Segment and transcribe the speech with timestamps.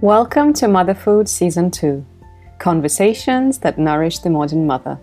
[0.00, 2.06] Welcome to Mother Food Season 2
[2.60, 4.96] Conversations that Nourish the Modern Mother.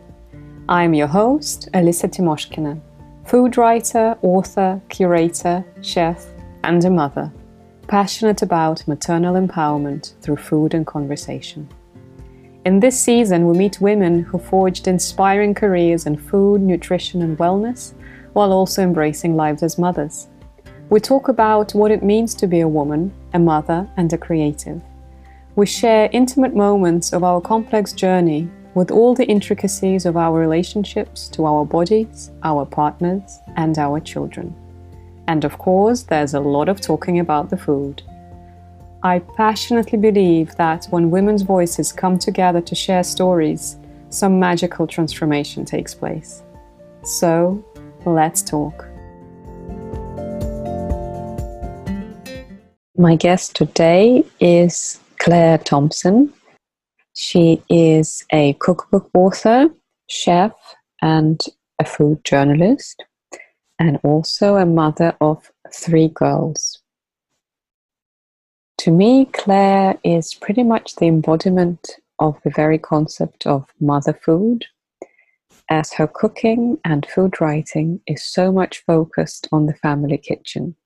[0.69, 2.79] I am your host, Alissa Timoshkina,
[3.25, 6.25] food writer, author, curator, chef,
[6.63, 7.29] and a mother,
[7.89, 11.67] passionate about maternal empowerment through food and conversation.
[12.63, 17.93] In this season, we meet women who forged inspiring careers in food, nutrition, and wellness
[18.31, 20.29] while also embracing lives as mothers.
[20.95, 24.81] We talk about what it means to be a woman, a mother, and a creative.
[25.57, 31.27] We share intimate moments of our complex journey with all the intricacies of our relationships
[31.33, 34.55] to our bodies, our partners, and our children.
[35.27, 38.01] And of course, there's a lot of talking about the food.
[39.03, 43.75] I passionately believe that when women's voices come together to share stories,
[44.11, 46.41] some magical transformation takes place.
[47.03, 47.65] So,
[48.05, 48.84] Let's talk.
[52.97, 56.33] My guest today is Claire Thomson.
[57.13, 59.67] She is a cookbook author,
[60.09, 60.53] chef,
[61.01, 61.41] and
[61.77, 63.03] a food journalist,
[63.79, 66.81] and also a mother of three girls.
[68.77, 74.63] To me, Claire is pretty much the embodiment of the very concept of mother food
[75.69, 80.77] as her cooking and food writing is so much focused on the family kitchen.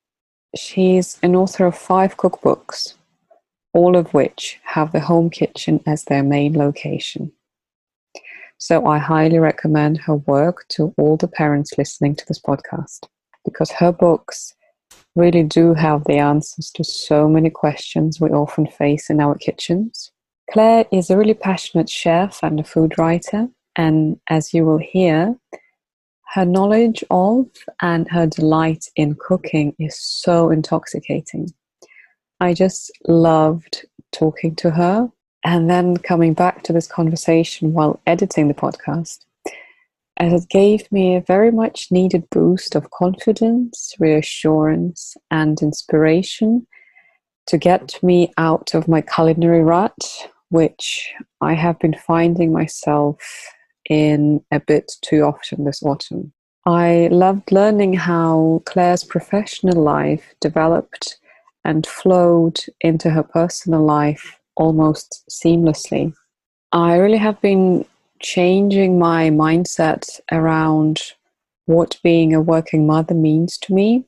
[0.55, 2.95] She's an author of five cookbooks,
[3.73, 7.31] all of which have the home kitchen as their main location.
[8.57, 13.07] So I highly recommend her work to all the parents listening to this podcast
[13.45, 14.53] because her books
[15.15, 20.11] really do have the answers to so many questions we often face in our kitchens.
[20.51, 25.37] Claire is a really passionate chef and a food writer and as you will hear,
[26.33, 27.47] her knowledge of
[27.81, 31.51] and her delight in cooking is so intoxicating.
[32.39, 35.09] I just loved talking to her
[35.43, 39.25] and then coming back to this conversation while editing the podcast.
[40.17, 46.67] As it gave me a very much needed boost of confidence, reassurance, and inspiration
[47.47, 51.11] to get me out of my culinary rut, which
[51.41, 53.17] I have been finding myself
[53.89, 56.31] in a bit too often this autumn.
[56.65, 61.17] I loved learning how Claire's professional life developed
[61.65, 66.13] and flowed into her personal life almost seamlessly.
[66.71, 67.85] I really have been
[68.21, 71.01] changing my mindset around
[71.65, 74.05] what being a working mother means to me.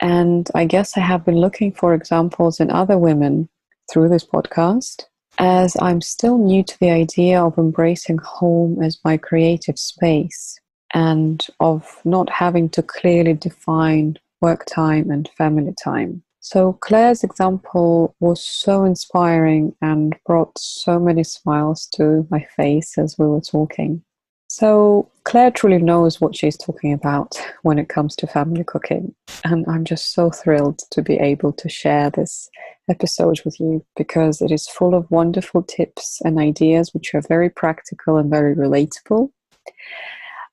[0.00, 3.48] And I guess I have been looking for examples in other women
[3.90, 5.04] through this podcast
[5.38, 10.58] as I'm still new to the idea of embracing home as my creative space
[10.94, 16.22] and of not having to clearly define work time and family time.
[16.40, 23.18] So, Claire's example was so inspiring and brought so many smiles to my face as
[23.18, 24.02] we were talking.
[24.48, 29.14] So, Claire truly knows what she's talking about when it comes to family cooking.
[29.44, 32.48] And I'm just so thrilled to be able to share this
[32.88, 37.50] episode with you because it is full of wonderful tips and ideas which are very
[37.50, 39.30] practical and very relatable.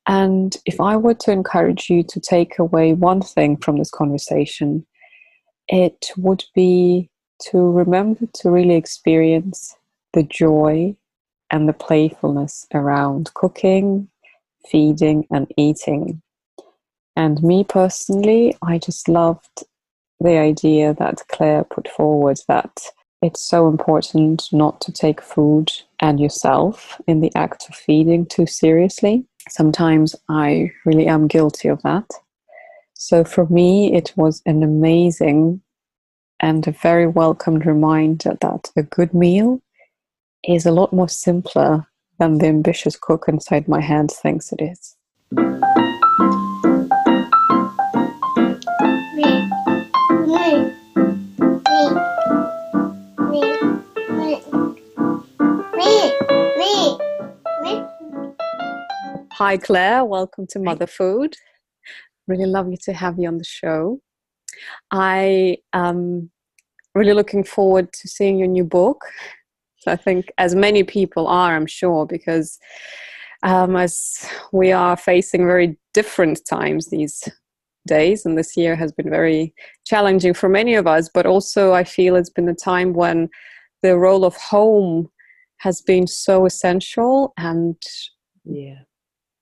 [0.07, 4.85] And if I were to encourage you to take away one thing from this conversation,
[5.67, 7.09] it would be
[7.51, 9.75] to remember to really experience
[10.13, 10.95] the joy
[11.53, 14.09] and the playfulness around cooking,
[14.69, 16.19] feeding, and eating.
[17.15, 19.63] And me personally, I just loved
[20.19, 22.81] the idea that Claire put forward that
[23.21, 25.71] it's so important not to take food
[26.01, 29.23] and yourself in the act of feeding too seriously.
[29.47, 32.09] Sometimes I really am guilty of that.
[32.95, 35.61] So for me, it was an amazing
[36.39, 39.61] and a very welcomed reminder that a good meal
[40.47, 41.87] is a lot more simpler
[42.19, 44.95] than the ambitious cook inside my head thinks it is.
[59.31, 60.05] Hi, Claire.
[60.05, 61.35] Welcome to Mother Food.
[62.27, 63.99] Really lovely to have you on the show.
[64.91, 66.31] I am
[66.95, 69.03] really looking forward to seeing your new book.
[69.87, 72.59] I think, as many people are, I'm sure, because
[73.43, 77.27] um, as we are facing very different times these
[77.85, 79.53] days, and this year has been very
[79.85, 83.29] challenging for many of us, but also I feel it's been a time when
[83.81, 85.09] the role of home
[85.57, 87.75] has been so essential and
[88.43, 88.79] yeah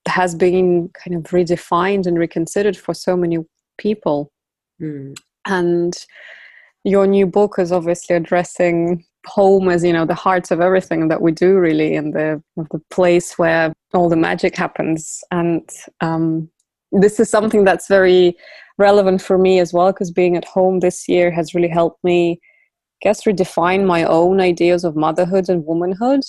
[0.08, 3.38] has been kind of redefined and reconsidered for so many
[3.78, 4.32] people.
[4.82, 5.16] Mm.
[5.46, 5.94] And
[6.84, 11.22] your new book is obviously addressing home as you know the heart of everything that
[11.22, 15.70] we do really and the the place where all the magic happens and
[16.02, 16.50] um,
[16.92, 18.36] this is something that's very
[18.78, 22.40] relevant for me as well because being at home this year has really helped me
[22.42, 26.22] I guess redefine my own ideas of motherhood and womanhood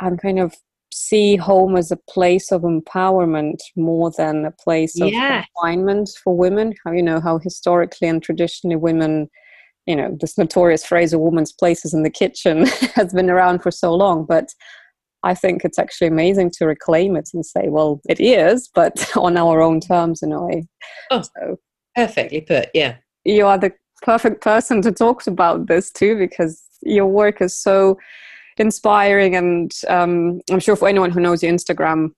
[0.00, 0.54] and kind of
[0.92, 5.44] see home as a place of empowerment more than a place of yeah.
[5.54, 9.28] confinement for women how you know how historically and traditionally women
[9.88, 13.60] you know this notorious phrase a woman's place is in the kitchen has been around
[13.60, 14.50] for so long but
[15.24, 19.36] i think it's actually amazing to reclaim it and say well it is but on
[19.36, 20.68] our own terms in a way.
[21.10, 21.58] Oh so,
[21.96, 22.96] perfectly put yeah.
[23.24, 27.98] you are the perfect person to talk about this too because your work is so
[28.58, 32.10] inspiring and um, i'm sure for anyone who knows your instagram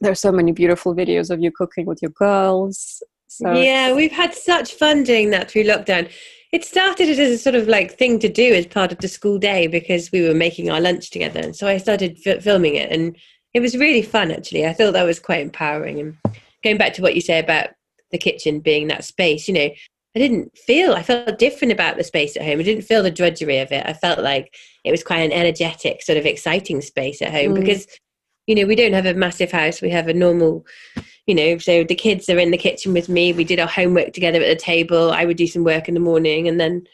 [0.00, 3.02] there's so many beautiful videos of you cooking with your girls
[3.36, 6.10] so yeah we've had such fun doing that through lockdown
[6.52, 9.38] it started as a sort of like thing to do as part of the school
[9.38, 11.40] day because we were making our lunch together.
[11.40, 13.16] And so I started f- filming it and
[13.54, 14.66] it was really fun actually.
[14.66, 15.98] I thought that was quite empowering.
[15.98, 16.18] And
[16.62, 17.70] going back to what you say about
[18.10, 19.70] the kitchen being that space, you know,
[20.14, 22.60] I didn't feel, I felt different about the space at home.
[22.60, 23.86] I didn't feel the drudgery of it.
[23.86, 24.54] I felt like
[24.84, 27.60] it was quite an energetic, sort of exciting space at home mm.
[27.60, 27.86] because,
[28.46, 29.80] you know, we don't have a massive house.
[29.80, 30.66] We have a normal
[31.26, 33.32] you know, so the kids are in the kitchen with me.
[33.32, 35.12] We did our homework together at the table.
[35.12, 36.86] I would do some work in the morning and then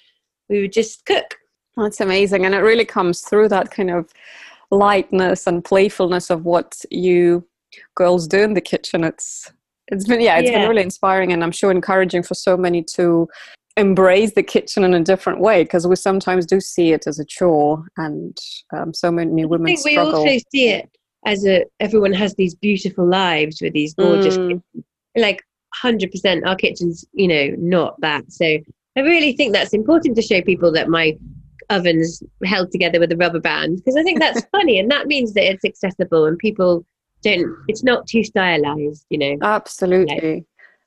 [0.49, 1.37] we would just cook.
[1.77, 2.45] That's amazing.
[2.45, 4.13] And it really comes through that kind of
[4.71, 7.47] lightness and playfulness of what you
[7.95, 9.05] girls do in the kitchen.
[9.05, 9.51] It's
[9.91, 10.59] it's been yeah, it's yeah.
[10.59, 13.29] been really inspiring and I'm sure encouraging for so many to
[13.79, 17.25] embrace the kitchen in a different way because we sometimes do see it as a
[17.25, 18.37] chore and
[18.77, 20.25] um, so many women I think struggle.
[20.25, 20.91] we also see it
[21.29, 24.63] as a everyone has these beautiful lives with these gorgeous mm.
[25.17, 25.43] like
[25.85, 28.47] 100% our kitchen's you know not that so
[28.97, 31.17] i really think that's important to show people that my
[31.71, 35.35] oven's held together with a rubber band because i think that's funny and that means
[35.35, 36.85] that it's accessible and people
[37.23, 39.37] don't it's not too stylized you know?
[39.43, 40.35] Absolutely.
[40.35, 40.45] Like,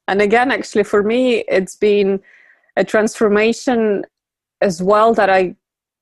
[0.08, 2.20] and again actually for me it's been
[2.78, 4.04] a transformation
[4.62, 5.56] as well that i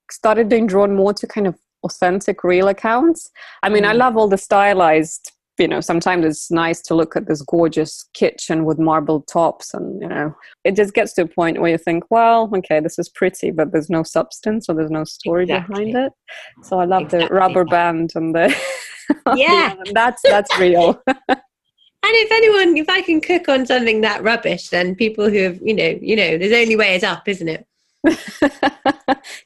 [0.10, 3.30] started being drawn more to kind of authentic real accounts
[3.64, 3.90] i mean mm.
[3.90, 8.08] i love all the stylized you know sometimes it's nice to look at this gorgeous
[8.14, 10.34] kitchen with marble tops and you know
[10.64, 13.72] it just gets to a point where you think well okay this is pretty but
[13.72, 15.92] there's no substance or there's no story exactly.
[15.92, 16.14] behind it
[16.64, 17.28] so i love exactly.
[17.28, 18.56] the rubber band and the
[19.36, 21.02] yeah that's that's real
[22.02, 25.60] And if anyone, if I can cook on something that rubbish, then people who have,
[25.62, 27.68] you know, you know, there's only way is up, isn't it?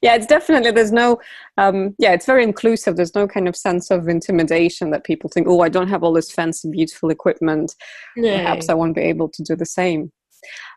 [0.02, 1.20] yeah, it's definitely there's no
[1.58, 2.96] um yeah, it's very inclusive.
[2.96, 6.14] There's no kind of sense of intimidation that people think, oh, I don't have all
[6.14, 7.76] this fancy, beautiful equipment.
[8.16, 8.36] No.
[8.36, 10.12] Perhaps I won't be able to do the same.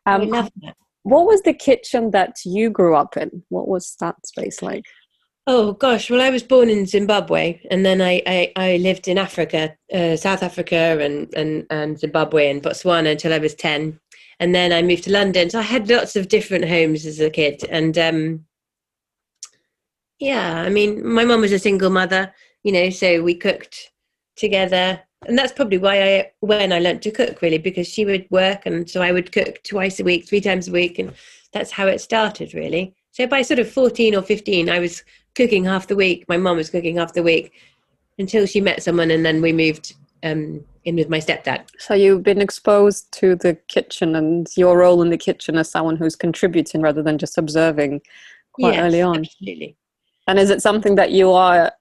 [0.06, 0.76] Um, I love that.
[1.02, 3.44] What was the kitchen that you grew up in?
[3.49, 4.84] What was that space like?
[5.49, 9.17] Oh gosh, well, I was born in Zimbabwe, and then I I, I lived in
[9.17, 14.00] Africa, uh, South Africa, and, and and Zimbabwe and Botswana until I was ten,
[14.40, 15.50] and then I moved to London.
[15.50, 18.44] So I had lots of different homes as a kid, and um,
[20.18, 23.92] yeah, I mean, my mum was a single mother, you know, so we cooked
[24.36, 28.26] together, and that's probably why I when I learned to cook really because she would
[28.30, 31.12] work, and so I would cook twice a week, three times a week, and
[31.52, 32.94] that's how it started really.
[33.12, 35.02] So by sort of fourteen or fifteen, I was
[35.34, 36.24] cooking half the week.
[36.28, 37.52] My mum was cooking half the week
[38.19, 41.66] until she met someone, and then we moved um, in with my stepdad.
[41.78, 45.96] So you've been exposed to the kitchen and your role in the kitchen as someone
[45.96, 48.00] who's contributing rather than just observing
[48.52, 49.19] quite yes, early on.
[49.19, 49.76] Absolutely.
[50.28, 51.72] And is it something that you are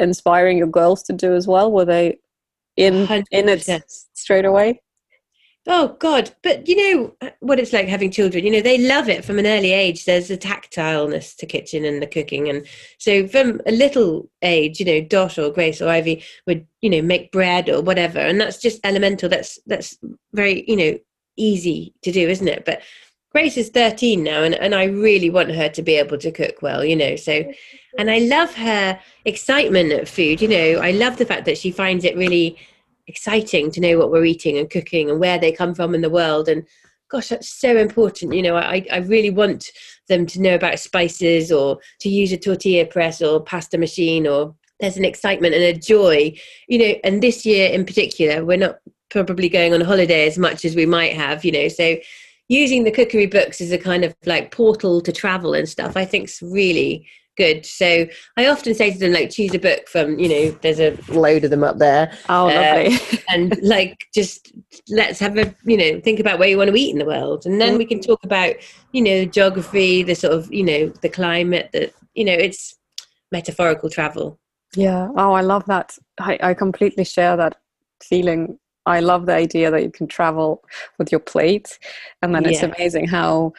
[0.00, 1.70] inspiring your girls to do as well?
[1.70, 2.18] Were they
[2.76, 3.24] in 100%.
[3.30, 3.84] in it
[4.14, 4.80] straight away?
[5.68, 6.30] Oh God!
[6.42, 8.44] But you know uh, what it's like having children.
[8.44, 10.04] You know they love it from an early age.
[10.04, 12.66] There's a tactileness to kitchen and the cooking, and
[12.98, 17.02] so from a little age, you know, Dot or Grace or Ivy would you know
[17.02, 19.28] make bread or whatever, and that's just elemental.
[19.28, 19.98] That's that's
[20.32, 20.98] very you know
[21.36, 22.64] easy to do, isn't it?
[22.64, 22.82] But
[23.32, 26.62] Grace is 13 now, and, and I really want her to be able to cook
[26.62, 27.16] well, you know.
[27.16, 27.44] So,
[27.98, 30.40] and I love her excitement at food.
[30.40, 32.56] You know, I love the fact that she finds it really
[33.06, 36.10] exciting to know what we're eating and cooking and where they come from in the
[36.10, 36.48] world.
[36.48, 36.66] And
[37.08, 39.70] gosh that's so important you know i, I really want
[40.08, 44.54] them to know about spices or to use a tortilla press or pasta machine or
[44.80, 46.34] there's an excitement and a joy
[46.68, 48.78] you know and this year in particular we're not
[49.10, 51.96] probably going on holiday as much as we might have you know so
[52.48, 56.04] using the cookery books as a kind of like portal to travel and stuff i
[56.04, 57.06] think is really
[57.36, 57.64] good.
[57.64, 60.96] So I often say to them, like, choose a book from, you know, there's a
[61.08, 62.12] load of them up there.
[62.28, 62.94] Oh, lovely.
[62.96, 64.52] Uh, and like, just
[64.88, 67.46] let's have a, you know, think about where you want to eat in the world.
[67.46, 68.54] And then we can talk about,
[68.92, 72.76] you know, geography, the sort of, you know, the climate, that, you know, it's
[73.32, 74.38] metaphorical travel.
[74.74, 75.08] Yeah.
[75.16, 75.96] Oh, I love that.
[76.18, 77.56] I, I completely share that
[78.02, 78.58] feeling.
[78.84, 80.62] I love the idea that you can travel
[80.98, 81.78] with your plate.
[82.22, 82.72] And then it's Yeah.
[82.76, 83.52] amazing how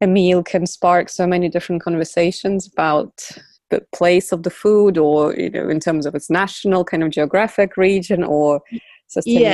[0.00, 3.30] a meal can spark so many different conversations about
[3.70, 7.10] the place of the food or, you know, in terms of its national kind of
[7.10, 8.78] geographic region or Yeah.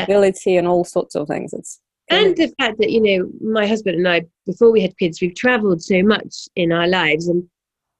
[0.06, 1.52] sustainability and all sorts of things.
[1.52, 1.80] It's
[2.10, 5.34] and the fact that you know my husband and i before we had kids we've
[5.34, 7.44] traveled so much in our lives and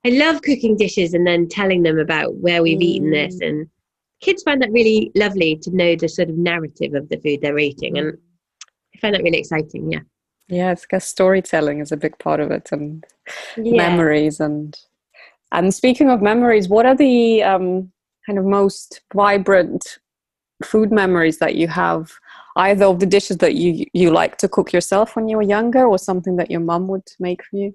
[0.05, 3.13] i love cooking dishes and then telling them about where we've eaten mm.
[3.13, 3.41] this.
[3.41, 3.67] And
[4.21, 7.59] kids find that really lovely to know the sort of narrative of the food they're
[7.59, 7.97] eating.
[7.99, 8.19] And mm.
[8.95, 10.01] i find that really exciting yeah
[10.49, 13.05] yeah, it's because storytelling is a big part of it and
[13.57, 13.77] yeah.
[13.77, 14.79] memories and
[15.53, 17.93] and speaking of memories what are the um,
[18.27, 19.99] kind of most vibrant
[20.65, 22.13] food memories that you have
[22.57, 25.87] either of the dishes that you you like to cook yourself when you were younger
[25.87, 27.75] or something that your mum would make for you?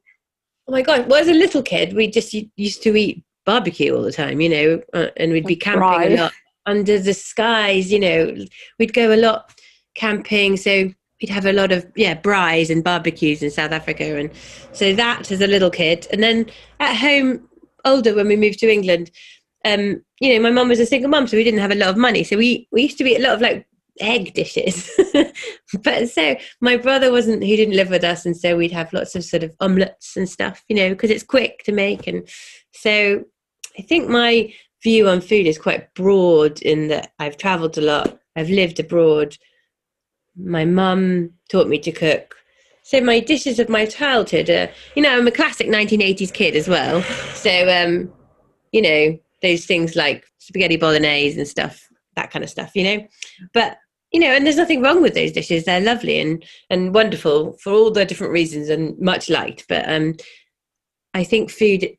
[0.68, 4.02] Oh my god well as a little kid we just used to eat barbecue all
[4.02, 6.06] the time you know uh, and we'd be camping fry.
[6.06, 6.34] a lot
[6.66, 8.36] under the skies you know
[8.78, 9.54] we'd go a lot
[9.98, 10.56] camping.
[10.56, 14.32] So we'd have a lot of yeah braais and barbecues in south africa and
[14.72, 16.08] so that as a little kid.
[16.12, 16.46] And then
[16.80, 17.48] at home
[17.86, 19.12] older when we moved to england
[19.66, 21.90] um you know my mum was a single mum so we didn't have a lot
[21.90, 22.24] of money.
[22.24, 23.68] So we we used to eat a lot of like
[24.00, 24.92] egg dishes.
[25.84, 29.16] But so my brother wasn't he didn't live with us and so we'd have lots
[29.16, 32.08] of sort of omelets and stuff you know because it's quick to make.
[32.08, 32.28] And
[32.78, 33.24] so
[33.78, 38.20] i think my view on food is quite broad in that i've traveled a lot
[38.36, 39.36] i've lived abroad
[40.38, 42.36] my mum taught me to cook.
[42.84, 46.67] So my dishes of my childhood are you know i'm a classic 1980s kid as
[46.67, 47.01] well.
[47.34, 48.12] So um
[48.72, 53.08] you know those things like spaghetti bolognese and stuff that kind of stuff you know?
[53.53, 53.77] But
[54.12, 55.65] you know and there's nothing wrong with those dishes.
[55.65, 59.65] They're lovely and and wonderful for all the different reasons and much liked.
[59.67, 60.15] But um
[61.13, 61.98] i think food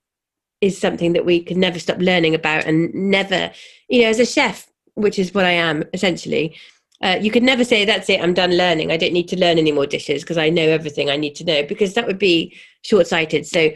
[0.61, 3.51] is something that we can never stop learning about and never
[3.89, 6.57] you know as a chef which is what i am essentially
[7.03, 9.59] uh, you could never say that's it i'm done learning i don't need to learn
[9.59, 12.57] any more dishes because i know everything i need to know because that would be
[12.83, 13.71] short-sighted so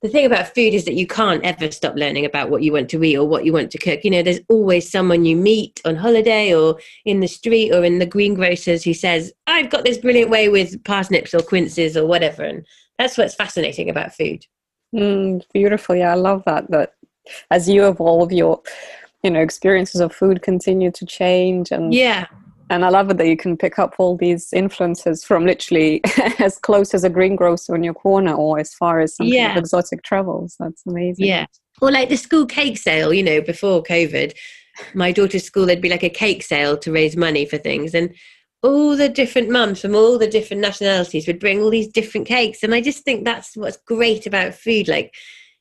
[0.00, 2.88] the thing about food is that you can't ever stop learning about what you want
[2.90, 4.04] to eat or what you want to cook.
[4.04, 7.98] You know, there's always someone you meet on holiday or in the street or in
[7.98, 12.44] the greengrocers who says, I've got this brilliant way with parsnips or quinces or whatever.
[12.44, 12.64] And
[12.96, 14.46] that's what's fascinating about food.
[14.94, 16.94] mm, beautiful yeah i love that that
[17.50, 18.60] as you evolve your
[19.22, 22.26] you know experiences of food continue to change and Yeah.
[22.70, 26.02] And I love it that you can pick up all these influences from literally
[26.38, 29.56] as close as a greengrocer in your corner or as far as some kind of
[29.56, 30.56] exotic travels.
[30.58, 31.26] That's amazing.
[31.26, 31.46] Yeah.
[31.80, 34.34] Or like the school cake sale, you know, before COVID,
[34.94, 37.94] my daughter's school, there'd be like a cake sale to raise money for things.
[37.94, 38.14] And
[38.62, 42.62] all the different mums from all the different nationalities would bring all these different cakes.
[42.62, 44.88] And I just think that's what's great about food.
[44.88, 45.14] Like,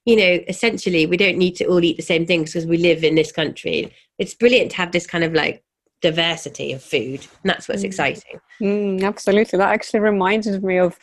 [0.06, 3.04] you know, essentially, we don't need to all eat the same things because we live
[3.04, 3.94] in this country.
[4.18, 5.64] It's brilliant to have this kind of like
[6.02, 7.22] diversity of food.
[7.44, 7.86] And that's what's Mm.
[7.86, 8.40] exciting.
[8.62, 9.58] Mm, absolutely.
[9.58, 10.98] That actually reminded me of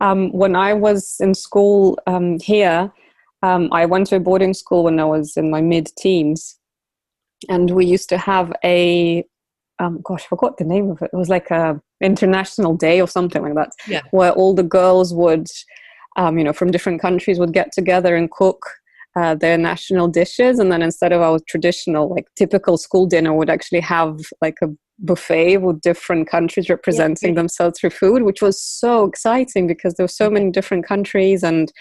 [0.00, 2.92] um, when I was in school um, here.
[3.42, 6.58] Um, I went to a boarding school when I was in my mid teens.
[7.48, 9.24] And we used to have a,
[9.78, 11.10] um, gosh, I forgot the name of it.
[11.12, 13.70] It was like a international day or something like that.
[13.86, 14.00] Yeah.
[14.12, 15.46] Where all the girls would,
[16.16, 18.64] um, you know, from different countries would get together and cook
[19.16, 20.58] uh, their national dishes.
[20.58, 24.68] And then instead of our traditional, like typical school dinner, would actually have like a
[24.98, 27.40] buffet with different countries representing Yeah.
[27.40, 31.42] themselves through food, which was so exciting because there were so many different countries.
[31.42, 31.72] And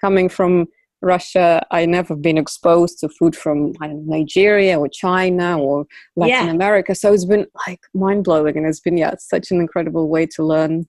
[0.00, 0.66] coming from
[1.02, 5.86] Russia, I never been exposed to food from know, Nigeria or China or
[6.16, 6.50] Latin Yeah.
[6.50, 6.94] America.
[6.94, 10.44] So it's been like mind blowing, and it's been yeah, such an incredible way to
[10.44, 10.86] learn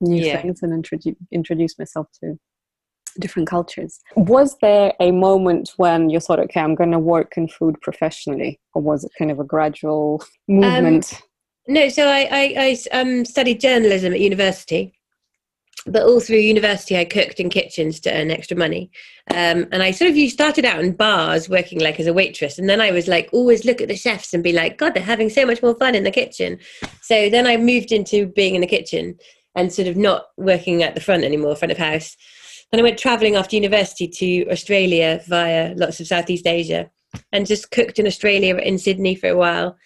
[0.00, 0.40] new Yeah.
[0.40, 2.38] things and introduce introduce myself to
[3.18, 4.00] different cultures.
[4.16, 8.60] Was there a moment when you thought, okay, I'm going to work in food professionally,
[8.74, 11.22] or was it kind of a gradual movement?
[11.68, 14.92] No, so i i um, studied journalism at university,
[15.86, 18.90] but all through university I cooked in kitchens to earn extra money.
[19.30, 22.58] Um, and I sort of you started out in bars working like as a waitress,
[22.58, 25.02] and then I was like always look at the chefs and be like, God, they're
[25.02, 26.58] having so much more fun in the kitchen.
[27.00, 29.16] So then I moved into being in the kitchen
[29.54, 32.16] and sort of not working at the front anymore, front of house.
[32.72, 36.90] Then I went traveling after university to Australia via lots of Southeast Asia
[37.30, 39.76] and just cooked in Australia in Sydney for a while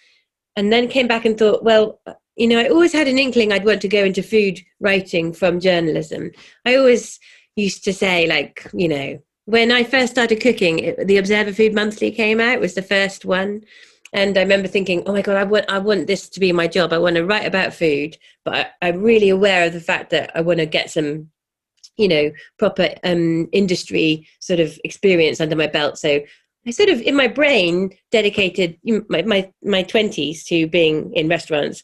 [0.55, 1.99] and then came back and thought, well,
[2.37, 5.59] you know, I always had an inkling I'd want to go into food writing from
[5.59, 6.31] journalism.
[6.65, 7.19] I always
[7.55, 11.73] used to say, like, you know, when I first started cooking, it, the Observer Food
[11.73, 12.59] Monthly came out.
[12.59, 13.63] Was the first one,
[14.11, 16.67] and I remember thinking, "Oh my god, I want I want this to be my
[16.67, 16.91] job.
[16.91, 20.31] I want to write about food." But I, I'm really aware of the fact that
[20.35, 21.31] I want to get some,
[21.97, 25.97] you know, proper um, industry sort of experience under my belt.
[25.97, 26.19] So
[26.65, 28.77] I sort of in my brain dedicated
[29.09, 31.83] my my my twenties to being in restaurants.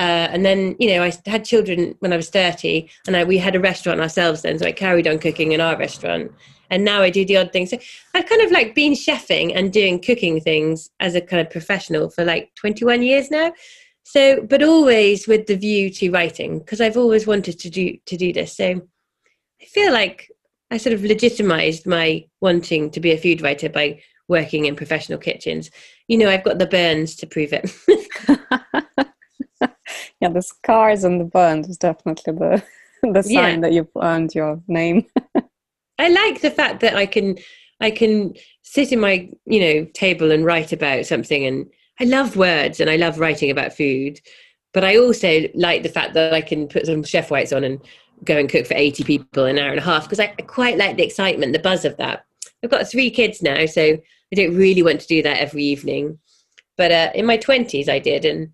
[0.00, 3.38] Uh, and then, you know, I had children when I was 30 and I, we
[3.38, 4.58] had a restaurant ourselves then.
[4.58, 6.32] So I carried on cooking in our restaurant
[6.70, 7.66] and now I do the odd thing.
[7.66, 7.78] So
[8.14, 12.10] I've kind of like been chefing and doing cooking things as a kind of professional
[12.10, 13.52] for like 21 years now.
[14.02, 18.16] So, but always with the view to writing because I've always wanted to do to
[18.16, 18.56] do this.
[18.56, 18.82] So
[19.60, 20.30] I feel like
[20.70, 25.18] I sort of legitimized my wanting to be a food writer by working in professional
[25.18, 25.70] kitchens.
[26.08, 27.70] You know, I've got the burns to prove it.
[30.20, 32.62] yeah, the scars and the burns is definitely the
[33.12, 33.60] the sign yeah.
[33.60, 35.06] that you've earned your name.
[35.98, 37.36] I like the fact that I can
[37.80, 41.66] I can sit in my you know table and write about something, and
[42.00, 44.20] I love words and I love writing about food,
[44.72, 47.80] but I also like the fact that I can put some chef whites on and
[48.24, 50.78] go and cook for 80 people in an hour and a half because I quite
[50.78, 52.24] like the excitement, the buzz of that.
[52.62, 56.18] I've got three kids now, so I don't really want to do that every evening.
[56.76, 58.52] But uh, in my 20s, I did, and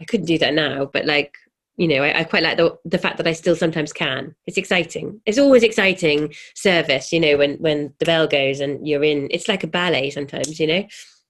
[0.00, 0.86] I couldn't do that now.
[0.86, 1.34] But like
[1.80, 4.34] you know, I, I, quite like the the fact that I still sometimes can.
[4.46, 5.18] It's exciting.
[5.24, 9.28] It's always exciting service, you know, when when the bell goes and you're in.
[9.30, 10.86] It's like a ballet sometimes, you know.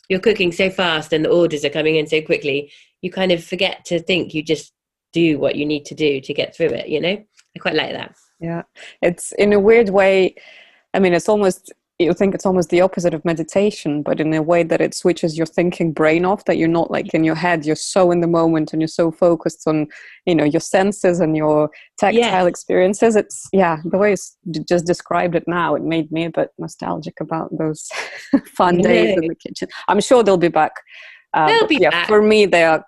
[0.08, 2.72] You're cooking so fast and the orders are coming in so quickly.
[3.00, 4.34] You kind of forget to think.
[4.34, 4.72] You just
[5.12, 6.88] do what you need to do to get through it.
[6.88, 7.25] You know,
[7.57, 8.16] I quite like that.
[8.40, 8.62] Yeah,
[9.02, 10.35] it's in a weird way.
[10.95, 14.40] I mean, it's almost you think it's almost the opposite of meditation, but in a
[14.40, 17.66] way that it switches your thinking brain off, that you're not like in your head,
[17.66, 19.87] you're so in the moment and you're so focused on,
[20.25, 22.47] you know, your senses and your tactile yes.
[22.47, 23.16] experiences.
[23.16, 27.21] It's, yeah, the way you just described it now, it made me a bit nostalgic
[27.21, 27.90] about those
[28.57, 29.69] fun days in the kitchen.
[29.87, 30.73] I'm sure they'll be back.
[31.35, 32.09] Uh, they'll be yeah, back.
[32.09, 32.83] For me, they are,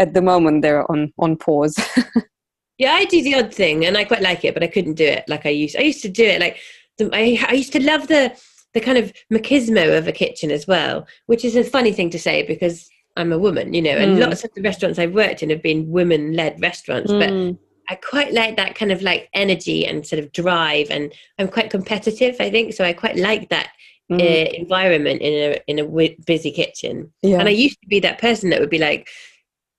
[0.00, 1.76] at the moment, they're on, on pause.
[2.78, 5.04] yeah, I do the odd thing and I quite like it, but I couldn't do
[5.04, 5.76] it like I used.
[5.76, 6.58] I used to do it like
[6.98, 8.36] the, I, I used to love the
[8.74, 12.18] the kind of machismo of a kitchen as well, which is a funny thing to
[12.18, 14.26] say because I'm a woman, you know, and mm.
[14.26, 17.20] lots of the restaurants I've worked in have been women led restaurants, mm.
[17.20, 21.48] but I quite like that kind of like energy and sort of drive, and I'm
[21.48, 23.70] quite competitive, I think, so I quite like that
[24.10, 24.20] mm.
[24.20, 27.12] uh, environment in a in a w- busy kitchen.
[27.22, 27.38] Yeah.
[27.38, 29.08] And I used to be that person that would be like,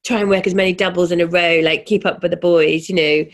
[0.05, 2.87] try and work as many doubles in a row, like keep up with the boys,
[2.89, 3.25] you know.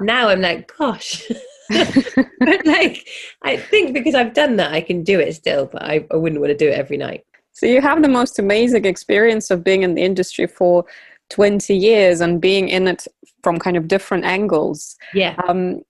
[0.00, 1.28] Now I'm like, gosh.
[1.68, 3.08] but like,
[3.42, 6.40] I think because I've done that, I can do it still, but I, I wouldn't
[6.40, 7.24] want to do it every night.
[7.52, 10.84] So you have the most amazing experience of being in the industry for
[11.30, 13.06] 20 years and being in it
[13.42, 14.96] from kind of different angles.
[15.14, 15.34] Yeah.
[15.46, 15.82] Um,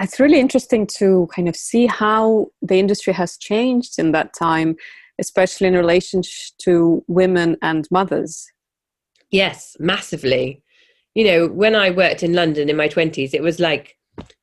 [0.00, 4.76] it's really interesting to kind of see how the industry has changed in that time,
[5.18, 6.22] especially in relation
[6.58, 8.50] to women and mothers.
[9.30, 10.62] Yes, massively.
[11.14, 13.96] You know, when I worked in London in my 20s, it was like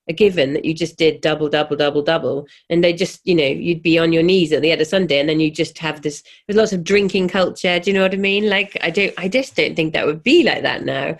[0.09, 3.45] a given that you just did double, double, double, double, and they just, you know,
[3.45, 6.01] you'd be on your knees at the end of Sunday, and then you just have
[6.01, 6.23] this.
[6.47, 7.79] There's lots of drinking culture.
[7.79, 8.49] Do you know what I mean?
[8.49, 11.17] Like, I don't, I just don't think that would be like that now.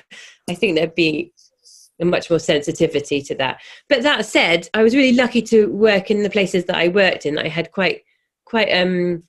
[0.50, 1.34] I think there'd be
[2.00, 3.60] a much more sensitivity to that.
[3.90, 7.26] But that said, I was really lucky to work in the places that I worked
[7.26, 7.38] in.
[7.38, 8.04] I had quite,
[8.46, 9.24] quite um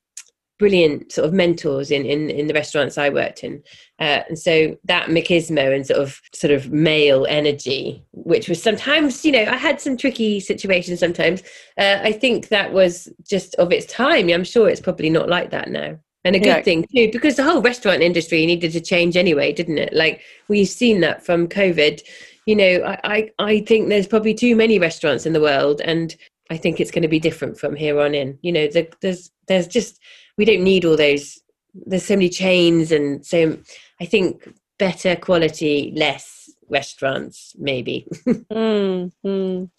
[0.58, 3.62] brilliant sort of mentors in, in, in the restaurants I worked in.
[4.00, 9.24] Uh, and so that machismo and sort of sort of male energy, which was sometimes,
[9.24, 11.42] you know, I had some tricky situations sometimes.
[11.78, 14.28] Uh, I think that was just of its time.
[14.28, 15.98] I'm sure it's probably not like that now.
[16.24, 16.62] And a good yeah.
[16.62, 19.92] thing too, because the whole restaurant industry needed to change anyway, didn't it?
[19.92, 22.02] Like we've seen that from COVID.
[22.44, 26.14] You know, I, I, I think there's probably too many restaurants in the world and
[26.50, 28.38] I think it's going to be different from here on in.
[28.42, 30.00] You know, the, there's there's just
[30.38, 31.38] we don't need all those
[31.74, 33.58] there's so many chains and so
[34.00, 39.70] i think better quality less restaurants maybe mm, mm.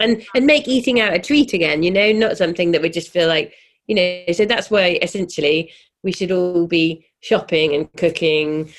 [0.00, 3.10] and and make eating out a treat again you know not something that we just
[3.10, 3.54] feel like
[3.86, 8.70] you know so that's why essentially we should all be shopping and cooking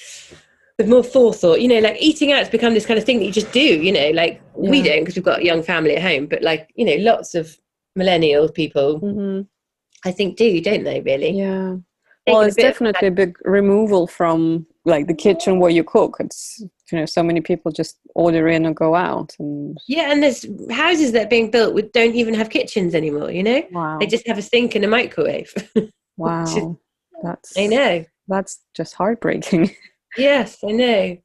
[0.78, 3.26] with more forethought you know like eating out has become this kind of thing that
[3.26, 4.70] you just do you know like yeah.
[4.70, 7.36] we don't because we've got a young family at home but like you know lots
[7.36, 7.56] of
[7.96, 9.42] millennial people mm-hmm.
[10.06, 11.02] I think do, don't they?
[11.02, 11.32] Really?
[11.32, 11.76] Yeah.
[12.28, 16.18] well, it's definitely a big removal from like the kitchen where you cook.
[16.20, 20.22] It's you know so many people just order in or go out and yeah, and
[20.22, 23.32] there's houses that are being built with don't even have kitchens anymore.
[23.32, 23.98] You know, wow.
[24.00, 25.54] they just have a sink and a microwave.
[26.18, 26.78] wow,
[27.24, 29.72] that's I know that's just heartbreaking.
[30.18, 31.18] yes, I know.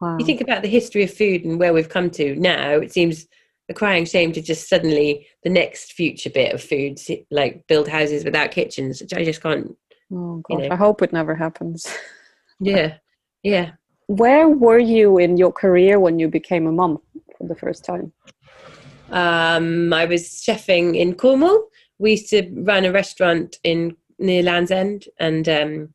[0.00, 0.16] Wow.
[0.18, 2.72] You think about the history of food and where we've come to now.
[2.72, 3.26] It seems a
[3.72, 6.98] crying shame to just suddenly the next future bit of food,
[7.30, 9.76] like build houses without kitchens, which I just can't.
[10.12, 10.74] Oh gosh, you know.
[10.74, 11.86] I hope it never happens.
[12.60, 12.96] yeah,
[13.42, 13.72] yeah.
[14.06, 16.98] Where were you in your career when you became a mum
[17.38, 18.12] for the first time?
[19.10, 21.68] Um, I was chefing in Cornwall.
[21.98, 25.94] We used to run a restaurant in near Land's End, and um,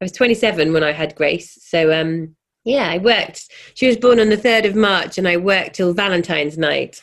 [0.00, 1.58] I was 27 when I had Grace.
[1.60, 2.36] So um,
[2.68, 3.48] yeah, I worked.
[3.74, 7.00] She was born on the 3rd of March, and I worked till Valentine's night.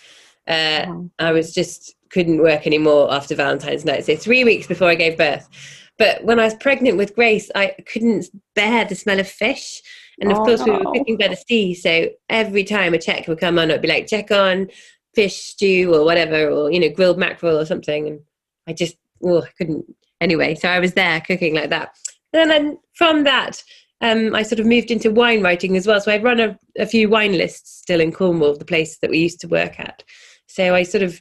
[0.47, 1.09] Uh, wow.
[1.17, 4.05] I was just couldn't work anymore after Valentine's night.
[4.05, 5.49] So three weeks before I gave birth.
[5.97, 9.81] But when I was pregnant with Grace, I couldn't bear the smell of fish.
[10.21, 11.73] And of oh, course, we were cooking by the sea.
[11.73, 14.69] So every time a check would come on, it'd be like, check on
[15.15, 18.07] fish stew or whatever, or, you know, grilled mackerel or something.
[18.07, 18.19] And
[18.67, 19.85] I just, oh, I couldn't.
[20.21, 21.97] Anyway, so I was there cooking like that.
[22.33, 23.63] And then from that,
[24.01, 26.01] um, I sort of moved into wine writing as well.
[26.01, 29.19] So I run a, a few wine lists still in Cornwall, the place that we
[29.19, 30.03] used to work at.
[30.47, 31.19] So I sort of,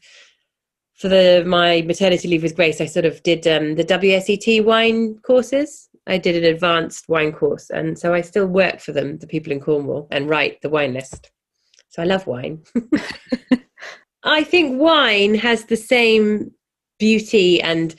[0.94, 5.18] for the my maternity leave with Grace, I sort of did um, the WSET wine
[5.18, 5.88] courses.
[6.06, 9.52] I did an advanced wine course, and so I still work for them, the people
[9.52, 11.30] in Cornwall, and write the wine list.
[11.88, 12.62] So I love wine.
[14.24, 16.52] I think wine has the same
[16.98, 17.94] beauty and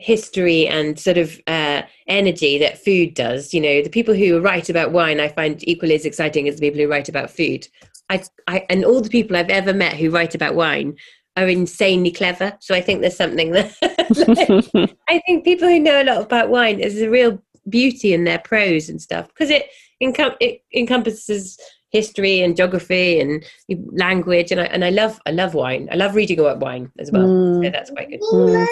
[0.00, 3.52] history and sort of uh, energy that food does.
[3.52, 6.62] You know, the people who write about wine I find equally as exciting as the
[6.62, 7.68] people who write about food.
[8.08, 10.96] I, I, and all the people I've ever met who write about wine
[11.36, 12.56] are insanely clever.
[12.60, 16.48] So I think there's something that like, I think people who know a lot about
[16.48, 19.66] wine is a real beauty in their prose and stuff because it,
[20.02, 21.60] encom- it encompasses
[21.90, 23.44] history and geography and
[23.92, 27.10] language and I, and I love I love wine I love reading about wine as
[27.10, 27.64] well mm.
[27.64, 28.66] so that's quite good mm.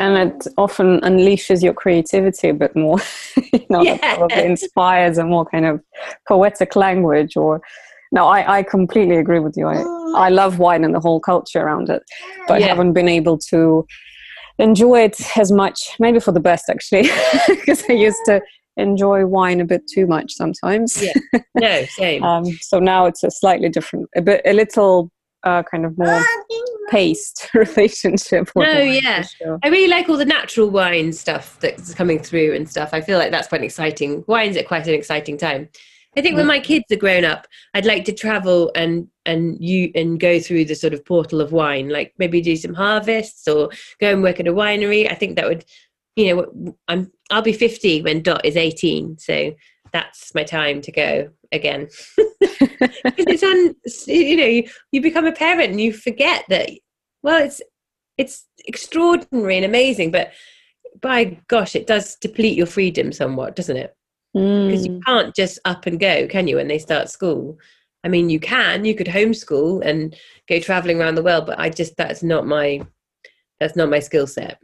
[0.00, 2.98] and it often unleashes your creativity a bit more
[3.52, 4.16] you know yeah.
[4.16, 5.80] probably inspires a more kind of
[6.26, 7.60] poetic language or
[8.10, 9.82] no I, I completely agree with you I,
[10.16, 12.02] I love wine and the whole culture around it
[12.48, 12.66] but yeah.
[12.66, 13.86] I haven't been able to
[14.58, 17.08] enjoy it as much maybe for the best actually
[17.48, 18.40] because I used to
[18.76, 21.02] enjoy wine a bit too much sometimes.
[21.02, 22.22] Yeah, no, same.
[22.22, 25.10] um, so now it's a slightly different, a bit, a little
[25.42, 26.22] uh, kind of more
[26.90, 28.50] paced relationship.
[28.56, 29.58] no, yeah, sure.
[29.62, 32.90] I really like all the natural wine stuff that's coming through and stuff.
[32.92, 34.24] I feel like that's quite exciting.
[34.26, 35.68] Wine's at quite an exciting time.
[36.16, 39.90] I think when my kids are grown up, I'd like to travel and and you
[39.94, 43.68] and go through the sort of portal of wine, like maybe do some harvests or
[44.00, 45.10] go and work at a winery.
[45.10, 45.66] I think that would
[46.16, 49.52] you know, I'm I'll be 50 when Dot is 18, so
[49.92, 51.88] that's my time to go again.
[52.18, 53.74] it's on,
[54.06, 56.70] you know, you, you become a parent and you forget that.
[57.22, 57.60] Well, it's
[58.18, 60.32] it's extraordinary and amazing, but
[61.02, 63.94] by gosh, it does deplete your freedom somewhat, doesn't it?
[64.32, 64.94] Because mm.
[64.94, 66.56] you can't just up and go, can you?
[66.56, 67.58] When they start school,
[68.04, 68.84] I mean, you can.
[68.84, 70.14] You could homeschool and
[70.48, 72.80] go traveling around the world, but I just that's not my
[73.60, 74.58] that's not my skill set.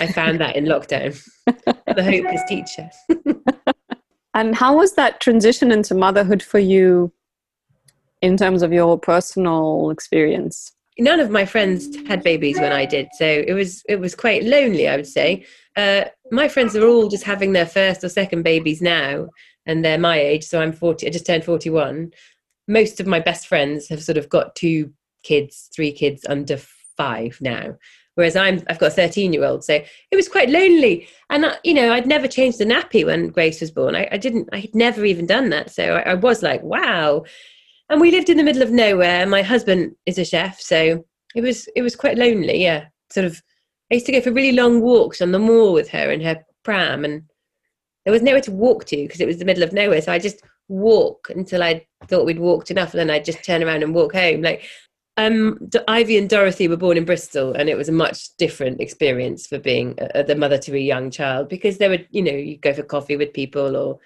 [0.00, 1.20] I found that in lockdown.
[1.46, 2.90] the hopeless teacher.
[4.34, 7.12] and how was that transition into motherhood for you
[8.22, 10.72] in terms of your personal experience?
[10.98, 14.44] None of my friends had babies when I did, so it was it was quite
[14.44, 14.88] lonely.
[14.88, 15.44] I would say
[15.76, 19.28] uh, my friends are all just having their first or second babies now,
[19.66, 20.44] and they're my age.
[20.44, 21.08] So I'm forty.
[21.08, 22.12] I just turned forty-one.
[22.68, 24.92] Most of my best friends have sort of got two
[25.24, 26.58] kids, three kids under
[26.96, 27.74] five now
[28.14, 31.08] whereas I'm I've got a 13 year old, so it was quite lonely.
[31.30, 33.94] And I, you know, I'd never changed the nappy when Grace was born.
[33.94, 34.48] I, I didn't.
[34.52, 35.70] I had never even done that.
[35.70, 37.24] So I, I, was like, wow.
[37.90, 39.26] And we lived in the middle of nowhere.
[39.26, 42.62] My husband is a chef, so it was it was quite lonely.
[42.62, 43.42] Yeah, sort of.
[43.90, 46.42] I used to go for really long walks on the moor with her in her
[46.62, 47.24] pram, and
[48.04, 50.00] there was nowhere to walk to because it was the middle of nowhere.
[50.00, 53.62] So I just walk until I thought we'd walked enough, and then I'd just turn
[53.62, 54.42] around and walk home.
[54.42, 54.64] Like
[55.16, 59.46] um, Ivy and Dorothy were born in Bristol, and it was a much different experience
[59.46, 62.56] for being a, the mother to a young child because there were, you know, you
[62.56, 64.00] go for coffee with people or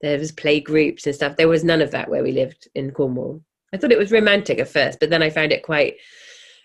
[0.00, 1.36] there was play groups and stuff.
[1.36, 3.42] There was none of that where we lived in Cornwall.
[3.72, 5.96] I thought it was romantic at first, but then I found it quite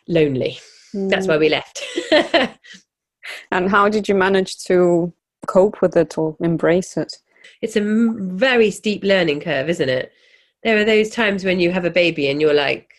[0.07, 0.59] lonely.
[0.93, 1.09] Mm.
[1.09, 1.83] That's why we left.
[3.51, 5.11] and how did you manage to
[5.47, 7.15] cope with it or embrace it?
[7.61, 10.11] It's a very steep learning curve, isn't it?
[10.63, 12.96] There are those times when you have a baby and you're like,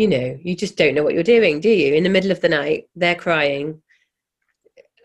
[0.00, 1.92] you know, you just don't know what you're doing, do you?
[1.92, 3.82] In the middle of the night, they're crying.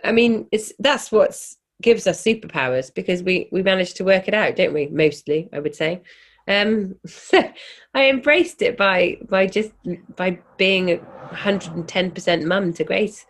[0.05, 1.37] I mean, it's that's what
[1.81, 4.87] gives us superpowers because we we manage to work it out, don't we?
[4.87, 6.01] Mostly, I would say.
[6.47, 7.43] Um, so
[7.93, 9.71] I embraced it by by just
[10.15, 13.25] by being 110% mum to Grace.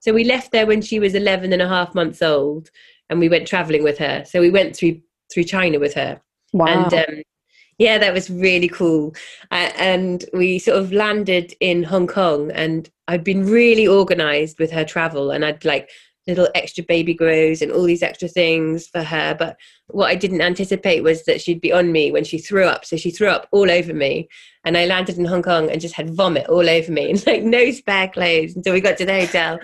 [0.00, 2.68] So we left there when she was 11 and a half months old,
[3.10, 4.24] and we went traveling with her.
[4.26, 5.00] So we went through
[5.32, 6.20] through China with her.
[6.52, 6.66] Wow.
[6.66, 7.22] And um,
[7.78, 9.14] Yeah, that was really cool.
[9.50, 14.70] Uh, and we sort of landed in Hong Kong, and I'd been really organized with
[14.72, 15.90] her travel, and I'd like
[16.26, 19.34] little extra baby grows and all these extra things for her.
[19.38, 19.56] But
[19.88, 22.84] what I didn't anticipate was that she'd be on me when she threw up.
[22.84, 24.28] So she threw up all over me.
[24.64, 27.42] And I landed in Hong Kong and just had vomit all over me and like
[27.42, 29.58] no spare clothes until we got to the hotel.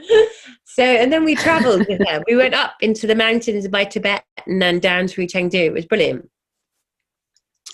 [0.64, 2.22] so, and then we traveled with her.
[2.28, 5.54] We went up into the mountains by Tibet and then down through Chengdu.
[5.54, 6.28] It was brilliant.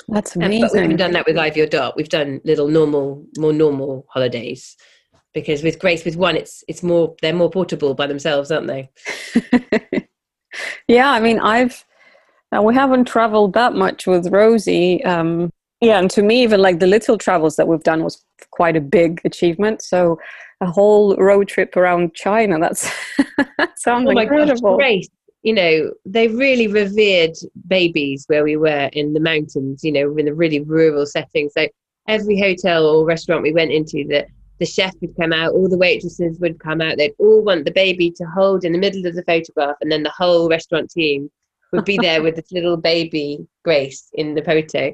[0.08, 0.62] That's amazing.
[0.62, 1.96] but we haven't done that with Ivy or Dot.
[1.96, 4.76] We've done little normal, more normal holidays
[5.34, 8.90] because with Grace, with one, it's it's more they're more portable by themselves, aren't they?
[10.88, 11.84] yeah, I mean, I've
[12.56, 15.04] uh, we haven't traveled that much with Rosie.
[15.04, 18.76] Um, yeah, and to me, even like the little travels that we've done was quite
[18.76, 19.82] a big achievement.
[19.82, 20.18] So
[20.60, 22.90] a whole road trip around China, that's
[23.58, 24.76] that sounds oh incredible.
[24.76, 25.08] Gosh, Grace,
[25.48, 27.34] you know, they really revered
[27.68, 31.48] babies where we were in the mountains, you know, in a really rural setting.
[31.48, 31.66] So
[32.06, 34.26] every hotel or restaurant we went into the,
[34.58, 36.98] the chef would come out, all the waitresses would come out.
[36.98, 40.02] They'd all want the baby to hold in the middle of the photograph, and then
[40.02, 41.30] the whole restaurant team
[41.72, 44.92] would be there with this little baby Grace in the photo.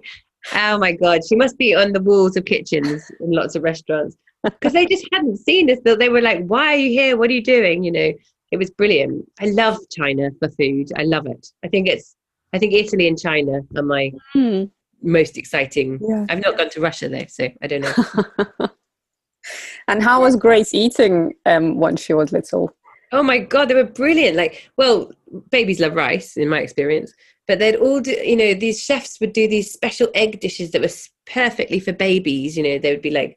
[0.54, 4.16] Oh my God, she must be on the walls of kitchens in lots of restaurants
[4.44, 5.80] because they just hadn't seen this.
[5.84, 7.16] They were like, "Why are you here?
[7.16, 8.12] What are you doing?" You know,
[8.54, 9.28] it was brilliant.
[9.40, 10.92] I love China for food.
[10.96, 11.48] I love it.
[11.64, 12.14] I think it's.
[12.52, 14.64] I think Italy and China are my hmm.
[15.02, 15.98] most exciting.
[16.00, 16.24] Yeah.
[16.28, 18.68] I've not gone to Russia though, so I don't know.
[19.88, 22.70] and how was Grace eating um, when she was little?
[23.10, 24.36] Oh my god, they were brilliant!
[24.36, 25.10] Like, well,
[25.50, 27.12] babies love rice, in my experience.
[27.48, 30.80] But they'd all do, you know, these chefs would do these special egg dishes that
[30.80, 32.56] were perfectly for babies.
[32.56, 33.36] You know, they would be like,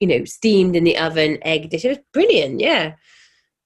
[0.00, 1.84] you know, steamed in the oven egg dish.
[1.84, 2.58] It was brilliant.
[2.60, 2.94] Yeah,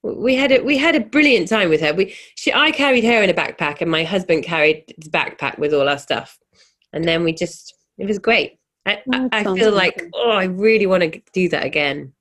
[0.03, 1.95] we had a we had a brilliant time with her.
[1.95, 5.73] We, she, I carried her in a backpack, and my husband carried his backpack with
[5.73, 6.39] all our stuff,
[6.93, 8.59] and then we just, it was great.
[8.85, 12.13] I, I, I feel like oh, I really want to do that again.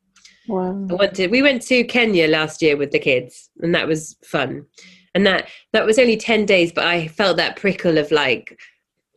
[0.47, 0.87] Wow.
[0.89, 1.31] I wanted.
[1.31, 4.65] We went to Kenya last year with the kids, and that was fun.
[5.13, 8.59] And that that was only ten days, but I felt that prickle of like,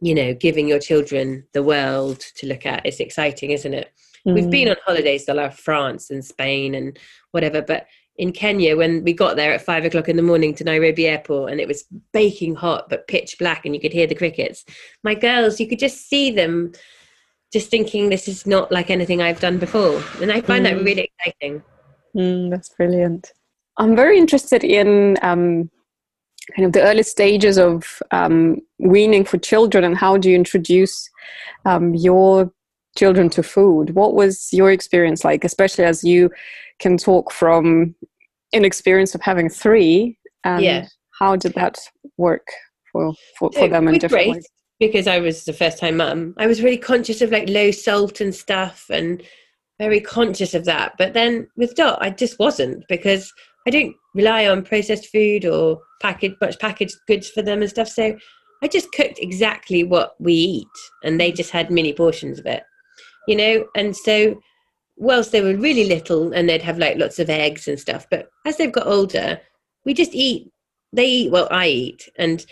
[0.01, 2.85] you know, giving your children the world to look at.
[2.87, 3.93] It's exciting, isn't it?
[4.27, 4.35] Mm.
[4.35, 6.99] We've been on holidays to like France and Spain and
[7.33, 10.65] whatever, but in Kenya when we got there at five o'clock in the morning to
[10.65, 14.15] Nairobi airport and it was baking hot but pitch black and you could hear the
[14.15, 14.65] crickets.
[15.03, 16.73] My girls, you could just see them
[17.53, 20.03] just thinking this is not like anything I've done before.
[20.21, 20.71] And I find mm.
[20.71, 21.63] that really exciting.
[22.17, 23.33] Mm, that's brilliant.
[23.79, 25.71] I'm very interested in um,
[26.55, 31.09] kind of the early stages of um, weaning for children and how do you introduce
[31.65, 32.53] um, your
[32.97, 33.95] children to food?
[33.95, 36.31] What was your experience like, especially as you
[36.79, 37.95] can talk from
[38.53, 40.19] an experience of having three?
[40.45, 40.87] And yeah.
[41.19, 41.79] how did that
[42.17, 42.47] work
[42.93, 44.47] for, for, for them in different ways?
[44.81, 48.21] because I was the first time mum, I was really conscious of like low salt
[48.21, 49.23] and stuff and
[49.79, 50.95] very conscious of that.
[50.99, 53.33] But then with Dot, I just wasn't because
[53.67, 57.89] I don't rely on processed food or packaged much packaged goods for them and stuff.
[57.89, 58.17] So
[58.63, 60.69] I just cooked exactly what we eat
[61.03, 62.63] and they just had mini portions of it,
[63.29, 63.67] you know?
[63.75, 64.41] And so
[64.97, 68.29] whilst they were really little and they'd have like lots of eggs and stuff, but
[68.47, 69.41] as they've got older,
[69.85, 70.51] we just eat,
[70.93, 72.09] they eat what I eat.
[72.17, 72.45] And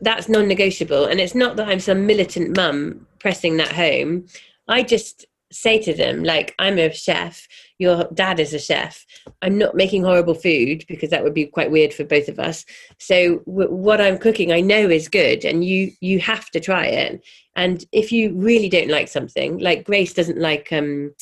[0.00, 4.26] that's non-negotiable and it's not that i'm some militant mum pressing that home
[4.68, 7.46] i just say to them like i'm a chef.
[7.78, 9.06] Your dad is a chef.
[9.40, 12.64] I'm not making horrible food because that would be quite weird for both of us.
[12.98, 16.86] So w- what i'm cooking i know is good and you you have to try
[16.86, 17.24] it.
[17.56, 21.14] And if you really don't like something like grace doesn't like um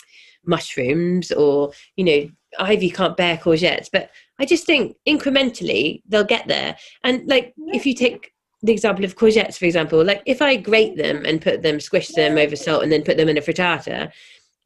[0.44, 6.48] mushrooms or you know ivy can't bear courgettes but i just think incrementally they'll get
[6.48, 6.76] there.
[7.04, 10.96] And like if you take the example of courgettes, for example, like if I grate
[10.96, 14.10] them and put them, squish them over salt, and then put them in a frittata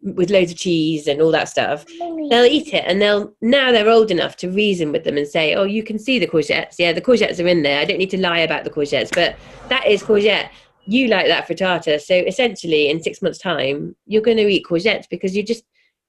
[0.03, 1.85] with loads of cheese and all that stuff,
[2.31, 5.55] they'll eat it, and they'll now they're old enough to reason with them and say,
[5.55, 6.77] "Oh, you can see the courgettes.
[6.79, 7.81] Yeah, the courgettes are in there.
[7.81, 9.37] I don't need to lie about the courgettes, but
[9.69, 10.51] that is courgette.
[10.85, 15.09] You like that frittata, so essentially, in six months' time, you're going to eat courgettes
[15.09, 15.65] because you just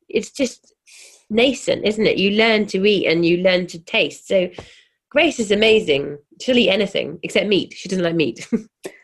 [0.10, 0.74] it's just
[1.30, 2.18] nascent, isn't it?
[2.18, 4.28] You learn to eat and you learn to taste.
[4.28, 4.50] So
[5.14, 6.18] Grace is amazing.
[6.42, 7.74] She'll eat anything except meat.
[7.74, 8.48] She doesn't like meat.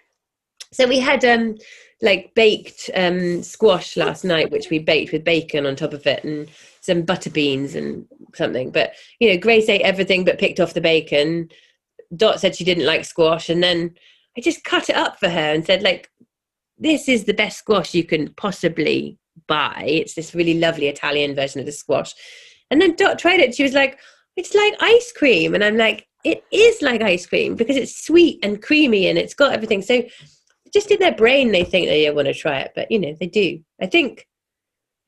[0.74, 1.56] so we had um
[2.02, 6.24] like baked um squash last night, which we baked with bacon on top of it
[6.24, 6.50] and
[6.82, 8.72] some butter beans and something.
[8.72, 11.50] But you know, Grace ate everything but picked off the bacon.
[12.16, 13.96] Dot said she didn't like squash, and then
[14.38, 16.10] I just cut it up for her and said, like,
[16.78, 19.18] this is the best squash you can possibly
[19.48, 19.84] buy.
[19.86, 22.14] It's this really lovely Italian version of the squash.
[22.72, 23.54] And then Dot tried it.
[23.54, 24.00] She was like,
[24.40, 25.54] it's like ice cream.
[25.54, 29.34] And I'm like, it is like ice cream because it's sweet and creamy and it's
[29.34, 29.82] got everything.
[29.82, 30.02] So
[30.74, 33.16] just in their brain they think oh, they want to try it, but you know
[33.20, 33.60] they do.
[33.82, 34.28] I think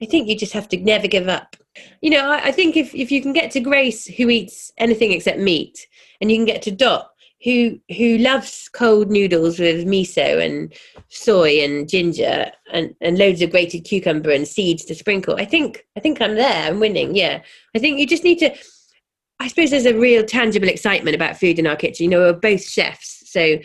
[0.02, 1.56] I think you just have to never give up.
[2.02, 5.12] You know, I, I think if if you can get to Grace who eats anything
[5.12, 5.86] except meat,
[6.20, 7.12] and you can get to Dot
[7.44, 10.74] who who loves cold noodles with miso and
[11.10, 15.36] soy and ginger and, and loads of grated cucumber and seeds to sprinkle.
[15.36, 16.68] I think I think I'm there.
[16.68, 17.16] I'm winning.
[17.16, 17.42] Yeah.
[17.76, 18.56] I think you just need to
[19.42, 22.04] I suppose there's a real tangible excitement about food in our kitchen.
[22.04, 23.58] You know, we're both chefs, so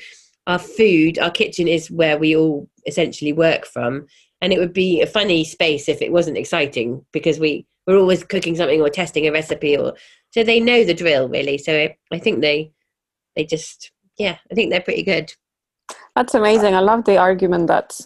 [0.46, 4.06] our food, our kitchen is where we all essentially work from.
[4.40, 8.24] And it would be a funny space if it wasn't exciting because we we're always
[8.24, 9.94] cooking something or testing a recipe or
[10.30, 11.58] so they know the drill really.
[11.58, 12.72] So I, I think they
[13.36, 15.32] they just yeah i think they're pretty good
[16.16, 18.00] that's amazing i love the argument that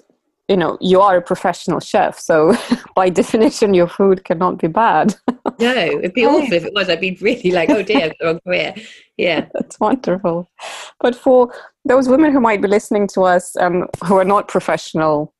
[0.50, 2.54] you know you are a professional chef so
[2.96, 5.14] by definition your food cannot be bad.
[5.58, 6.90] No it'd be awful if it was.
[6.90, 8.74] I'd be really like oh dear wrong career.
[9.16, 9.46] Yeah.
[9.54, 10.50] That's wonderful.
[10.98, 11.52] But for
[11.84, 15.32] those women who might be listening to us um, who are not professional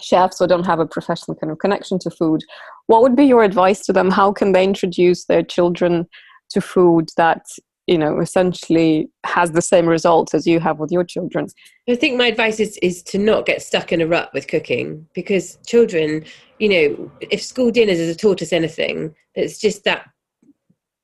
[0.00, 2.42] chefs or don't have a professional kind of connection to food
[2.86, 4.10] what would be your advice to them?
[4.10, 6.06] How can they introduce their children
[6.50, 7.42] to food that
[7.86, 11.46] you know essentially has the same results as you have with your children.
[11.88, 15.06] I think my advice is is to not get stuck in a rut with cooking
[15.14, 16.24] because children
[16.58, 20.08] you know if school dinners has taught us anything it's just that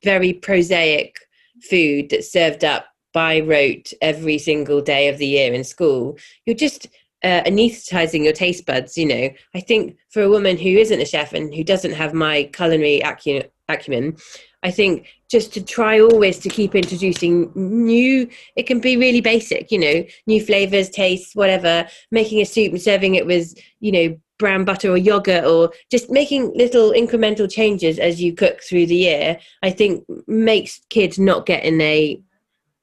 [0.03, 1.17] very prosaic
[1.63, 6.17] food that's served up by rote every single day of the year in school.
[6.47, 6.89] You're just
[7.23, 9.31] uh, anesthetizing your taste buds you know.
[9.55, 13.03] I think for a woman who isn't a chef and who doesn't have my culinary
[13.69, 14.17] acumen
[14.63, 19.73] I think just to try always to keep introducing new, it can be really basic,
[19.73, 24.17] you know, new flavors, tastes, whatever, making a soup and serving it with, you know,
[24.39, 28.97] brown butter or yogurt or just making little incremental changes as you cook through the
[28.97, 32.21] year, I think makes kids not get in a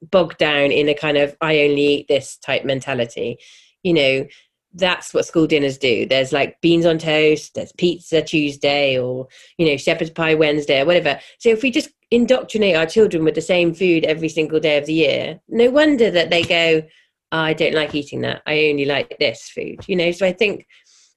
[0.02, 3.38] bogged down in a kind of I only eat this type mentality.
[3.84, 4.28] You know,
[4.74, 6.06] that's what school dinners do.
[6.06, 9.28] There's like beans on toast, there's pizza Tuesday, or
[9.58, 11.20] you know shepherd's pie Wednesday, or whatever.
[11.40, 14.86] So if we just indoctrinate our children with the same food every single day of
[14.86, 16.84] the year, no wonder that they go,
[17.32, 18.42] oh, "I don't like eating that.
[18.46, 20.12] I only like this food." You know.
[20.12, 20.68] So I think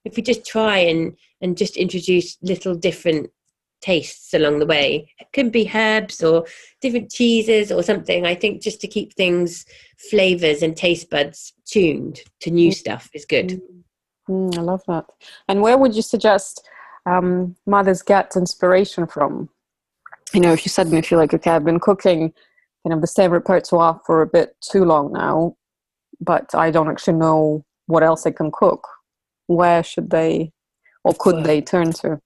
[0.05, 3.31] if we just try and and just introduce little different
[3.83, 5.12] tastes along the way.
[5.19, 6.47] It can be herbs or
[6.81, 8.25] different cheeses or something.
[8.25, 9.67] I think just to keep things,
[10.09, 12.74] flavors and taste buds tuned to new mm.
[12.74, 13.61] stuff is good.
[14.28, 15.06] Mm, I love that.
[15.48, 16.68] And where would you suggest
[17.06, 19.48] um, mothers get inspiration from?
[20.32, 22.32] You know, if you suddenly feel like, okay, I've been cooking
[22.82, 25.56] kind of the same repertoire for a bit too long now,
[26.20, 28.87] but I don't actually know what else I can cook.
[29.46, 30.52] Where should they
[31.04, 32.20] or could well, they turn to?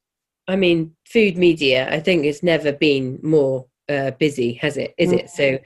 [0.48, 4.94] I mean, food media, I think, has never been more uh, busy, has it?
[4.98, 5.18] Is mm-hmm.
[5.18, 5.30] it?
[5.30, 5.58] So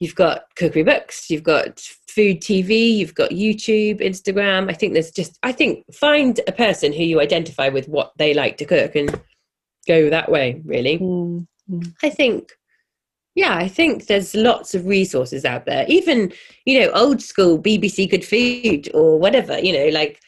[0.00, 4.70] you've got cookery books, you've got food TV, you've got YouTube, Instagram.
[4.70, 8.34] I think there's just, I think, find a person who you identify with what they
[8.34, 9.20] like to cook and
[9.86, 10.98] go that way, really.
[10.98, 11.80] Mm-hmm.
[12.02, 12.52] I think
[13.34, 15.84] yeah, I think there's lots of resources out there.
[15.88, 16.32] Even,
[16.64, 20.22] you know, old school BBC Good Food or whatever, you know, like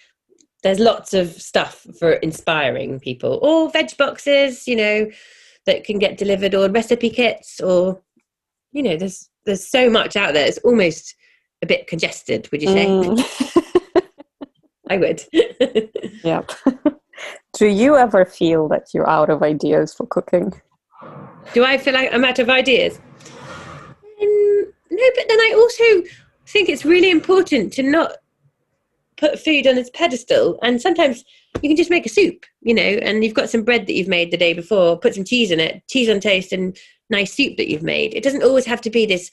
[0.63, 5.09] there's lots of stuff for inspiring people or veg boxes you know
[5.67, 8.03] that can get delivered or recipe kits or
[8.73, 11.17] you know there's there's so much out there it's almost
[11.63, 12.87] a bit congested would you say?
[12.87, 14.03] Mm.
[14.91, 15.23] i would.
[16.25, 16.53] Yep
[17.55, 20.53] do you ever feel that you're out of ideas for cooking?
[21.55, 23.01] Do i feel like i'm out of ideas?
[24.21, 26.09] Um, no but then i also
[26.47, 28.13] think it's really important to not
[29.17, 31.25] put food on its pedestal and sometimes
[31.63, 34.09] you can just make a soup you know and you've got some bread that you've
[34.09, 36.79] made the day before put some cheese in it cheese on toast and
[37.11, 38.15] nice soup that you've made.
[38.15, 39.31] It doesn't always have to be this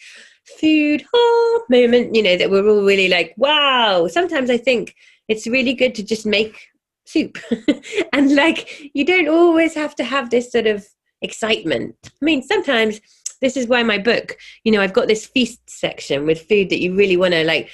[0.59, 4.07] food oh, moment you know that we're all really like wow.
[4.07, 4.95] Sometimes i think
[5.27, 6.67] it's really good to just make
[7.05, 7.37] soup.
[8.13, 10.87] And like you don't always have to have this sort of
[11.21, 11.95] excitement.
[12.03, 13.01] I mean sometimes
[13.41, 16.81] this is why my book you know i've got this feast section with food that
[16.81, 17.69] you really want to like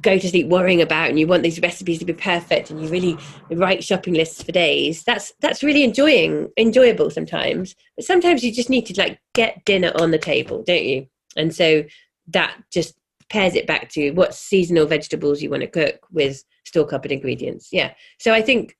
[0.00, 2.88] go to sleep worrying about and you want these recipes to be perfect and you
[2.88, 3.16] really
[3.50, 7.76] write shopping lists for days that's that's really enjoying enjoyable sometimes.
[7.96, 11.06] But sometimes you just need to like get dinner on the table don't you?
[11.36, 11.84] And so
[12.28, 12.94] that just
[13.30, 17.68] pairs it back to what seasonal vegetables you want to cook with store cupboard ingredients.
[17.70, 17.92] Yeah.
[18.18, 18.76] So i think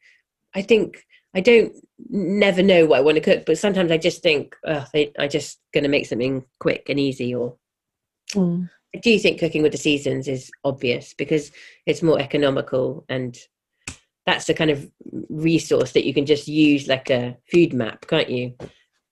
[0.54, 1.72] i think i don't
[2.08, 5.58] never know what i want to cook but sometimes i just think oh i just
[5.74, 7.56] going to make something quick and easy or
[8.34, 8.68] mm.
[8.94, 11.52] I do think cooking with the seasons is obvious because
[11.86, 13.38] it's more economical and
[14.24, 14.90] that's the kind of
[15.30, 18.54] resource that you can just use like a food map, can't you?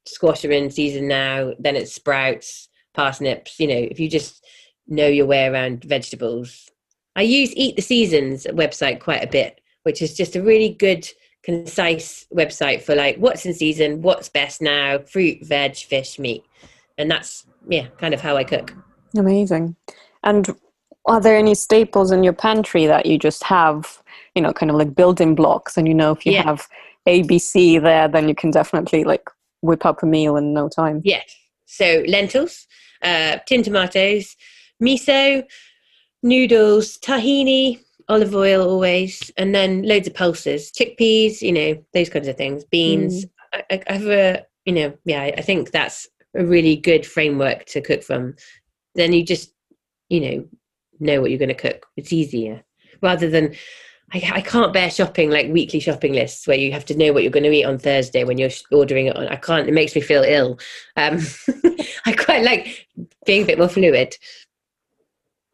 [0.06, 3.58] Squash are in season now, then it's sprouts, parsnips.
[3.58, 4.44] You know, if you just
[4.86, 6.70] know your way around vegetables,
[7.16, 11.08] I use Eat the Seasons website quite a bit, which is just a really good,
[11.42, 16.44] concise website for like what's in season, what's best now, fruit, veg, fish, meat.
[16.98, 18.74] And that's, yeah, kind of how I cook.
[19.16, 19.76] Amazing.
[20.22, 20.54] And
[21.06, 24.02] are there any staples in your pantry that you just have,
[24.34, 25.76] you know, kind of like building blocks?
[25.76, 26.42] And you know, if you Yeah.
[26.44, 26.66] have
[27.06, 29.28] ABC there, then you can definitely like
[29.62, 31.00] whip up a meal in no time.
[31.04, 31.24] Yes.
[31.66, 32.66] So lentils,
[33.02, 34.36] uh, tin tomatoes,
[34.82, 35.44] miso,
[36.22, 42.28] noodles, tahini, olive oil always, and then loads of pulses, chickpeas, you know, those kinds
[42.28, 43.26] of things, beans.
[43.52, 47.64] I, I, I have a, you know, yeah, I think that's a really good framework
[47.66, 48.34] to cook from.
[48.96, 49.52] Then you just,
[50.08, 50.48] you know,
[50.98, 51.86] know what you're going to cook.
[51.96, 52.64] It's easier
[53.02, 53.54] rather than.
[54.14, 57.24] I, I can't bear shopping like weekly shopping lists where you have to know what
[57.24, 59.26] you're going to eat on Thursday when you're ordering it on.
[59.26, 59.68] I can't.
[59.68, 60.60] It makes me feel ill.
[60.96, 61.18] Um,
[62.06, 62.86] I quite like
[63.26, 64.16] being a bit more fluid.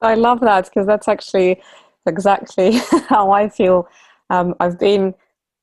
[0.03, 1.63] I love that because that's actually
[2.07, 2.73] exactly
[3.09, 3.89] how I feel.
[4.29, 5.15] Um, I've been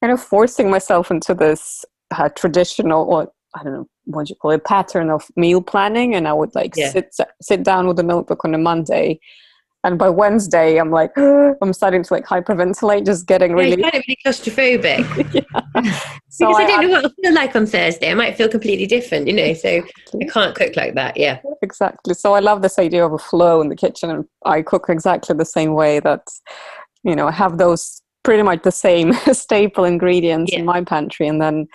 [0.01, 4.35] kind of forcing myself into this uh, traditional, or I don't know what do you
[4.35, 6.89] call it, pattern of meal planning, and I would like Yeah.
[6.91, 9.19] sit sit down with a notebook on a Monday,
[9.83, 13.81] and by Wednesday I'm like I'm starting to like hyperventilate, just getting Yeah, really.
[13.81, 15.05] kind of really claustrophobic
[16.29, 18.11] so because I, I- don't know what I'll feel like on Thursday.
[18.11, 19.53] I might feel completely different, you know.
[19.53, 19.81] So
[20.21, 21.17] I can't cook like that.
[21.17, 22.13] Yeah, exactly.
[22.13, 25.35] So I love this idea of a flow in the kitchen, and I cook exactly
[25.35, 25.99] the same way.
[25.99, 26.21] That
[27.03, 30.59] you know, I have those pretty much the same staple ingredients Yeah.
[30.59, 31.67] in my pantry, and then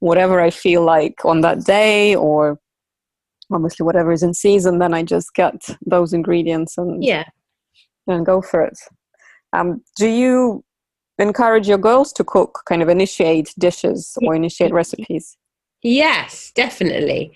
[0.00, 2.58] whatever I feel like on that day, or
[3.52, 5.54] obviously whatever is in season, then I just get
[5.86, 7.24] those ingredients and yeah.
[8.06, 8.78] and go for it.
[9.52, 10.64] Um, do you
[11.18, 15.36] encourage your girls to cook, kind of initiate dishes or initiate recipes?
[15.82, 17.32] Yes, definitely.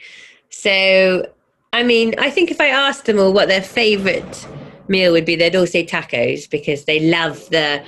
[0.51, 1.27] So,
[1.73, 4.47] I mean, I think if I asked them all what their favorite
[4.89, 7.83] meal would be, they'd all say tacos because they love the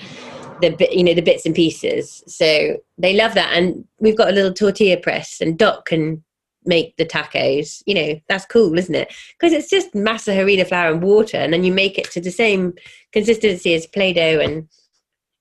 [0.70, 2.22] the you know, the bits and pieces.
[2.26, 6.22] So they love that, and we've got a little tortilla press, and Dot can
[6.64, 7.82] make the tacos.
[7.86, 9.14] You know, that's cool, isn't it?
[9.38, 12.30] Because it's just masa, harina flour, and water, and then you make it to the
[12.30, 12.74] same
[13.12, 14.68] consistency as Play-Doh, and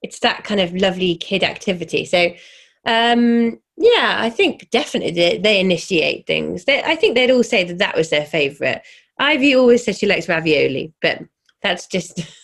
[0.02, 2.06] it's that kind of lovely kid activity.
[2.06, 2.34] So
[2.86, 7.64] um yeah i think definitely they, they initiate things they, i think they'd all say
[7.64, 8.82] that that was their favorite
[9.20, 11.22] ivy always says she likes ravioli but
[11.62, 12.20] that's just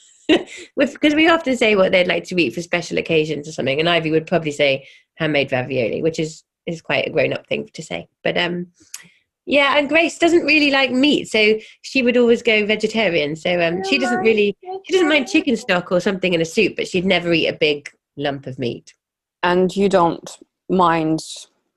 [0.76, 3.90] because we often say what they'd like to eat for special occasions or something and
[3.90, 8.08] ivy would probably say handmade ravioli which is is quite a grown-up thing to say.
[8.24, 8.68] But um
[9.46, 13.36] yeah and grace doesn't really like meat so she would always go vegetarian.
[13.36, 14.56] So um she doesn't really
[14.86, 17.54] she doesn't mind chicken stock or something in a soup but she'd never eat a
[17.54, 18.94] big lump of meat.
[19.42, 20.30] And you don't
[20.70, 21.22] mind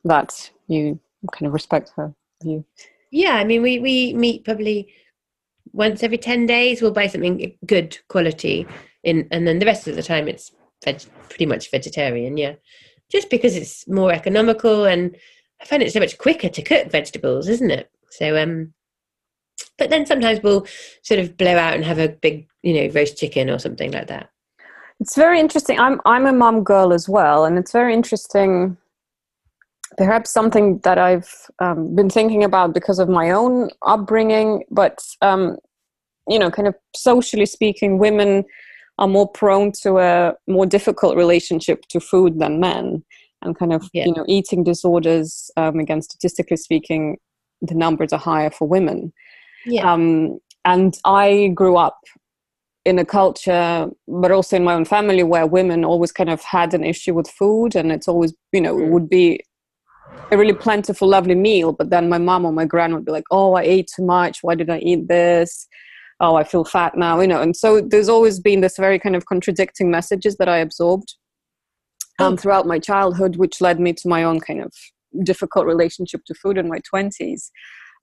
[0.05, 0.99] that you
[1.33, 2.65] kind of respect her view.
[3.11, 4.89] Yeah, I mean, we we meet probably
[5.73, 6.81] once every ten days.
[6.81, 8.67] We'll buy something good quality,
[9.03, 10.53] in, and then the rest of the time it's
[10.85, 12.37] veg, pretty much vegetarian.
[12.37, 12.55] Yeah,
[13.11, 15.17] just because it's more economical, and
[15.61, 17.91] I find it so much quicker to cook vegetables, isn't it?
[18.11, 18.75] So, um,
[19.79, 20.67] but then sometimes we'll
[21.03, 24.09] sort of blow out and have a big, you know, roast chicken or something like
[24.09, 24.29] that.
[25.01, 25.81] It's very interesting.
[25.81, 28.77] I'm I'm a mom girl as well, and it's very interesting.
[29.97, 35.57] Perhaps something that I've um, been thinking about because of my own upbringing, but um,
[36.29, 38.45] you know, kind of socially speaking, women
[38.99, 43.05] are more prone to a more difficult relationship to food than men,
[43.43, 44.07] and kind of Yeah.
[44.07, 45.51] you know, eating disorders.
[45.57, 47.19] Um, again, statistically speaking,
[47.61, 49.13] the numbers are higher for women.
[49.67, 51.99] Yeah, Um, and I grew up
[52.85, 56.75] in a culture, but also in my own family, where women always kind of had
[56.75, 58.91] an issue with food, and it's always, you know, it Mm.
[58.91, 59.41] would be
[60.31, 61.73] a really plentiful, lovely meal.
[61.73, 64.39] But then my mom or my grand would be like, "Oh, I ate too much.
[64.43, 65.67] Why did I eat this?
[66.21, 69.17] Oh, I feel fat now." You know, and so there's always been this very kind
[69.17, 71.15] of contradicting messages that I absorbed
[72.19, 72.37] um, Oh.
[72.37, 74.73] throughout my childhood, which led me to my own kind of
[75.25, 77.51] difficult relationship to food in my twenties.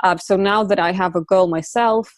[0.04, 2.14] Uh, so now that I have a girl myself,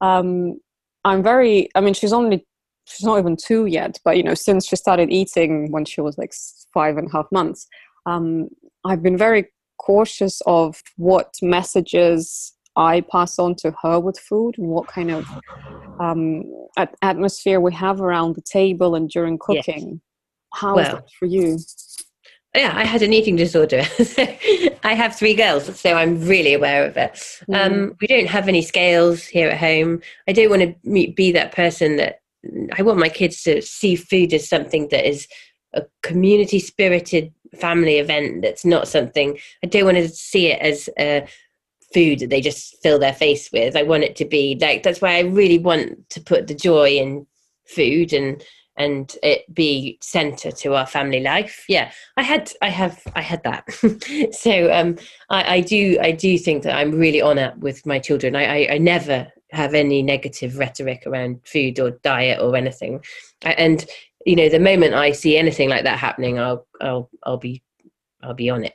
[0.00, 0.58] um,
[1.04, 1.68] I'm very.
[1.74, 2.46] I mean, she's only
[2.86, 6.16] she's not even two yet, but you know, since she started eating when she was
[6.16, 6.32] like
[6.72, 7.66] five and a half months,
[8.06, 8.48] um,
[8.84, 9.48] I've been very
[9.78, 15.26] cautious of what messages I pass on to her with food and what kind of
[15.98, 16.44] um,
[16.76, 19.64] at- atmosphere we have around the table and during Yes.
[19.64, 20.00] cooking.
[20.54, 21.58] How is Well, that for you?
[22.54, 22.72] yeah.
[22.76, 23.82] I had an eating disorder.
[24.84, 27.42] I have three girls, so I'm really aware of it.
[27.52, 30.00] Um, we don't have any scales here at home.
[30.28, 32.20] I don't want to be that person that
[32.78, 35.26] I want my kids to see food as something that is
[35.74, 38.42] a community spirited family event.
[38.42, 41.26] That's not something I don't want to see it as a
[41.92, 43.76] food that they just fill their face with.
[43.76, 46.90] I want it to be like that's why I really want to put the joy
[46.90, 47.26] in
[47.66, 48.42] food and
[48.76, 53.42] and it be center to our family life yeah i had i have i had
[53.42, 53.64] that
[54.32, 54.96] so um
[55.30, 58.44] I, I do i do think that i'm really on it with my children I,
[58.44, 63.02] I, I never have any negative rhetoric around food or diet or anything
[63.42, 63.86] and
[64.26, 67.62] you know the moment i see anything like that happening i'll i'll i'll be
[68.22, 68.74] I'll be on it.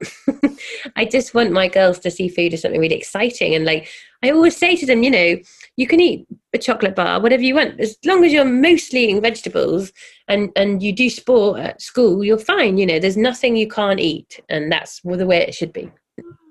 [0.96, 3.54] I just want my girls to see food as something really exciting.
[3.54, 3.90] And like
[4.24, 5.36] I always say to them, you know,
[5.76, 9.22] you can eat a chocolate bar, whatever you want, as long as you're mostly eating
[9.22, 9.92] vegetables
[10.28, 12.78] and and you do sport at school, you're fine.
[12.78, 15.92] You know, there's nothing you can't eat, and that's the way it should be.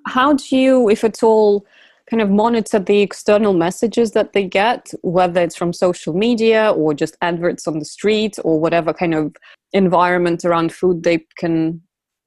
[0.07, 1.67] How do you, if at all,
[2.11, 6.93] kind of monitor the external messages that they get, whether it's from social media or
[6.93, 9.35] just adverts on the street or whatever kind of
[9.73, 11.81] environment around food they can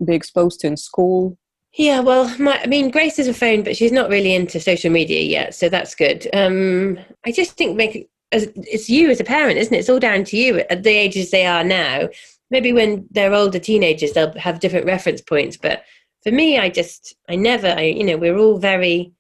[0.04, 1.38] be exposed to in school?
[1.74, 4.92] Yeah, well, my, I mean, Grace has a phone, but she's not really into social
[4.92, 6.28] media yet, so that's good.
[6.34, 9.80] Um, I just think make it's you as a parent, isn't it?
[9.80, 12.10] It's all down to you at the ages they are now.
[12.50, 15.58] Maybe when they're older teenagers, they'll have different reference points.
[15.58, 15.84] But
[16.24, 19.12] for me, I just, I never, I, you know, we're all very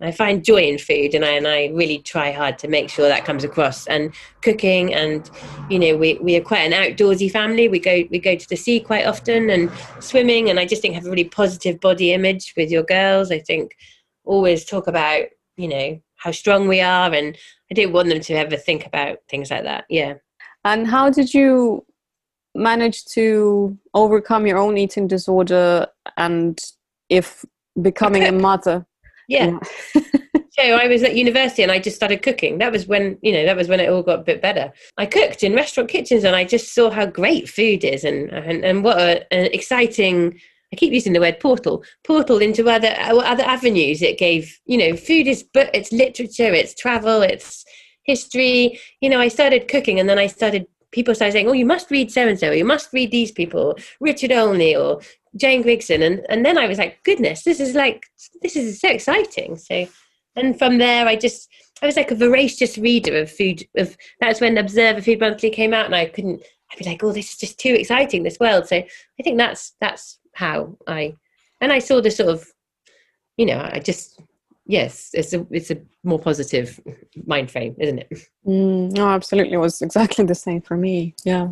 [0.00, 3.08] I find joy in food, and I and I really try hard to make sure
[3.08, 3.86] that comes across.
[3.88, 5.28] And cooking, and
[5.68, 7.68] you know, we we are quite an outdoorsy family.
[7.68, 10.50] We go we go to the sea quite often, and swimming.
[10.50, 13.32] And I just think have a really positive body image with your girls.
[13.32, 13.76] I think
[14.24, 15.24] always talk about
[15.56, 17.36] you know how strong we are, and
[17.68, 19.84] I don't want them to ever think about things like that.
[19.88, 20.14] Yeah.
[20.64, 21.84] And how did you
[22.54, 26.56] manage to overcome your own eating disorder, and
[27.08, 27.44] if
[27.82, 28.86] becoming a mother?
[29.28, 29.58] Yeah.
[29.94, 32.58] so I was at university and I just started cooking.
[32.58, 34.72] That was when, you know, that was when it all got a bit better.
[34.96, 38.64] I cooked in restaurant kitchens and I just saw how great food is and and,
[38.64, 40.40] and what a, an exciting
[40.72, 44.02] I keep using the word portal, portal into other other avenues.
[44.02, 47.64] It gave, you know, food is but it's literature, it's travel, it's
[48.04, 48.80] history.
[49.00, 51.90] You know, I started cooking and then I started people started saying, "Oh, you must
[51.90, 52.50] read so and so.
[52.50, 55.00] You must read these people, Richard Olney or
[55.36, 58.06] Jane Grigson, and and then I was like, goodness, this is like
[58.42, 59.56] this is so exciting.
[59.56, 59.86] So,
[60.36, 61.48] and from there, I just
[61.82, 63.66] I was like a voracious reader of food.
[63.76, 66.42] Of that's when Observer Food Monthly came out, and I couldn't.
[66.70, 68.66] I'd be like, oh, this is just too exciting, this world.
[68.66, 71.16] So I think that's that's how I,
[71.60, 72.46] and I saw the sort of,
[73.36, 74.20] you know, I just
[74.68, 76.78] yes, it's a it's a more positive
[77.26, 78.08] mind frame, isn't it?
[78.46, 81.16] Mm, no, absolutely, it was exactly the same for me.
[81.24, 81.48] Yeah.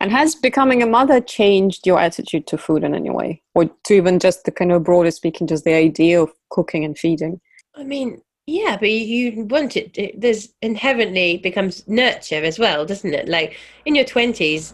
[0.00, 3.42] And has becoming a mother changed your attitude to food in any way?
[3.54, 6.96] Or to even just the kind of broader speaking, just the idea of cooking and
[6.96, 7.40] feeding?
[7.74, 13.14] I mean, yeah, but you want it, it there's inherently becomes nurture as well, doesn't
[13.14, 13.28] it?
[13.28, 14.72] Like in your 20s,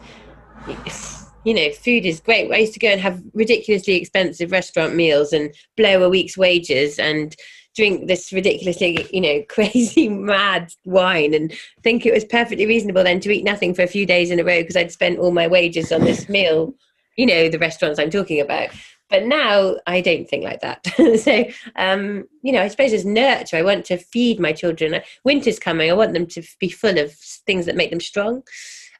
[1.44, 2.52] you know, food is great.
[2.52, 6.98] I used to go and have ridiculously expensive restaurant meals and blow a week's wages
[6.98, 7.34] and
[7.80, 11.52] drink this ridiculously, you know, crazy mad wine and
[11.82, 14.44] think it was perfectly reasonable then to eat nothing for a few days in a
[14.44, 16.74] row because I'd spent all my wages on this meal,
[17.16, 18.68] you know, the restaurants I'm talking about.
[19.08, 20.86] But now I don't think like that.
[21.20, 21.44] so,
[21.76, 25.00] um, you know, I suppose as nurture, I want to feed my children.
[25.24, 25.90] Winter's coming.
[25.90, 27.12] I want them to be full of
[27.46, 28.42] things that make them strong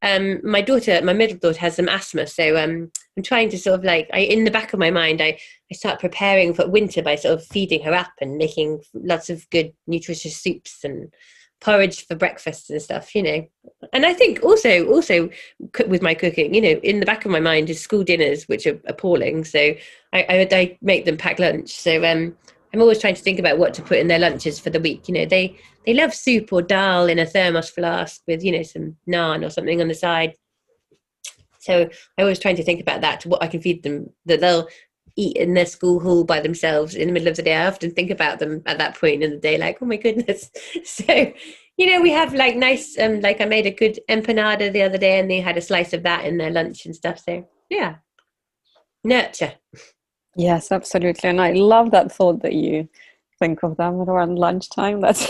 [0.03, 3.79] um, my daughter, my middle daughter, has some asthma, so um, I'm trying to sort
[3.79, 5.39] of like, I in the back of my mind, I
[5.71, 9.49] I start preparing for winter by sort of feeding her up and making lots of
[9.51, 11.13] good nutritious soups and
[11.61, 13.47] porridge for breakfast and stuff, you know.
[13.93, 15.29] And I think also also
[15.87, 18.67] with my cooking, you know, in the back of my mind is school dinners, which
[18.67, 19.45] are appalling.
[19.45, 19.59] So
[20.13, 21.71] I, I, I make them pack lunch.
[21.71, 22.37] So um,
[22.73, 25.09] I'm always trying to think about what to put in their lunches for the week.
[25.09, 25.57] You know, they
[25.87, 29.51] they love soup or dal in a thermos flask with you know some naan or
[29.51, 30.35] something on the side.
[31.59, 34.67] So I always trying to think about that, what I can feed them that they'll
[35.17, 37.55] eat in their school hall by themselves in the middle of the day.
[37.55, 40.51] I often think about them at that point in the day, like, oh my goodness.
[40.85, 41.33] So,
[41.77, 44.99] you know, we have like nice, um, like I made a good empanada the other
[44.99, 47.21] day and they had a slice of that in their lunch and stuff.
[47.21, 47.97] So, yeah,
[49.05, 49.55] nurture.
[50.37, 51.29] Yes, absolutely.
[51.29, 52.89] And I love that thought that you
[53.41, 55.01] think of them around lunchtime.
[55.01, 55.27] That's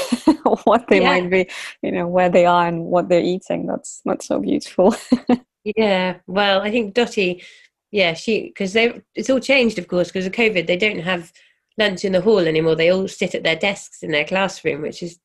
[0.64, 1.08] what they yeah.
[1.08, 1.48] might be,
[1.82, 3.66] you know, where they are and what they're eating.
[3.66, 4.94] That's that's so beautiful.
[5.64, 6.16] yeah.
[6.26, 7.42] Well, I think Dottie,
[7.90, 10.66] yeah, she because they it's all changed, of course, because of COVID.
[10.66, 11.32] They don't have
[11.78, 12.76] lunch in the hall anymore.
[12.76, 15.18] They all sit at their desks in their classroom, which is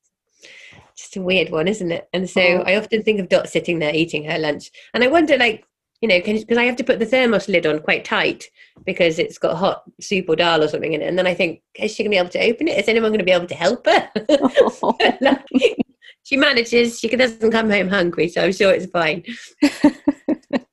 [0.96, 2.08] just a weird one, isn't it?
[2.12, 2.62] And so oh.
[2.66, 5.64] I often think of Dot sitting there eating her lunch, and I wonder, like,
[6.00, 8.44] you know, because I have to put the thermos lid on quite tight
[8.84, 11.06] because it's got hot soup or dal or something in it.
[11.06, 12.78] And then I think, is she going to be able to open it?
[12.78, 14.10] Is anyone going to be able to help her?
[16.24, 16.98] she manages.
[16.98, 19.24] She doesn't come home hungry, so I'm sure it's fine.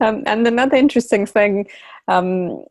[0.00, 1.66] um, and another interesting thing
[2.08, 2.64] um,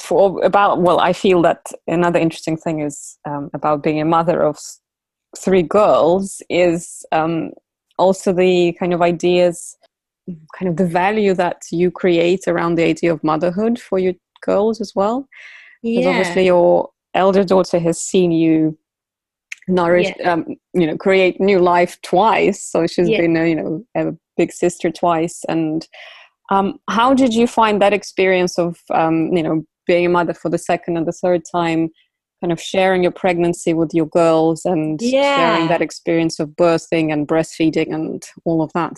[0.00, 4.42] for about well, I feel that another interesting thing is um, about being a mother
[4.42, 4.58] of
[5.36, 7.52] three girls is um,
[7.98, 9.76] also the kind of ideas,
[10.56, 14.80] kind of the value that you create around the idea of motherhood for your girls
[14.80, 15.28] as well.
[15.82, 16.10] Because Yeah.
[16.10, 18.78] obviously your elder daughter has seen you
[19.68, 20.44] nourish, um,
[20.74, 22.62] you know, create new life twice.
[22.62, 23.18] So she's Yeah.
[23.18, 25.44] been, a, you know, a big sister twice.
[25.48, 25.86] And
[26.50, 30.48] um, how did you find that experience of, um, you know, being a mother for
[30.48, 31.90] the second and the third time?
[32.42, 35.34] Kind of sharing your pregnancy with your girls and Yeah.
[35.34, 38.96] sharing that experience of birthing and breastfeeding and all of that.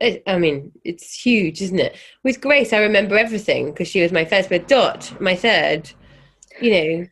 [0.00, 1.96] It, I mean, it's huge, isn't it?
[2.24, 5.90] With Grace, I remember everything because she was my first, but Dot, my third,
[6.60, 7.06] you know,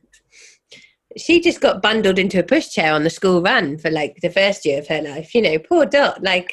[1.17, 4.65] she just got bundled into a pushchair on the school run for like the first
[4.65, 5.35] year of her life.
[5.35, 6.23] You know, poor Dot.
[6.23, 6.53] Like,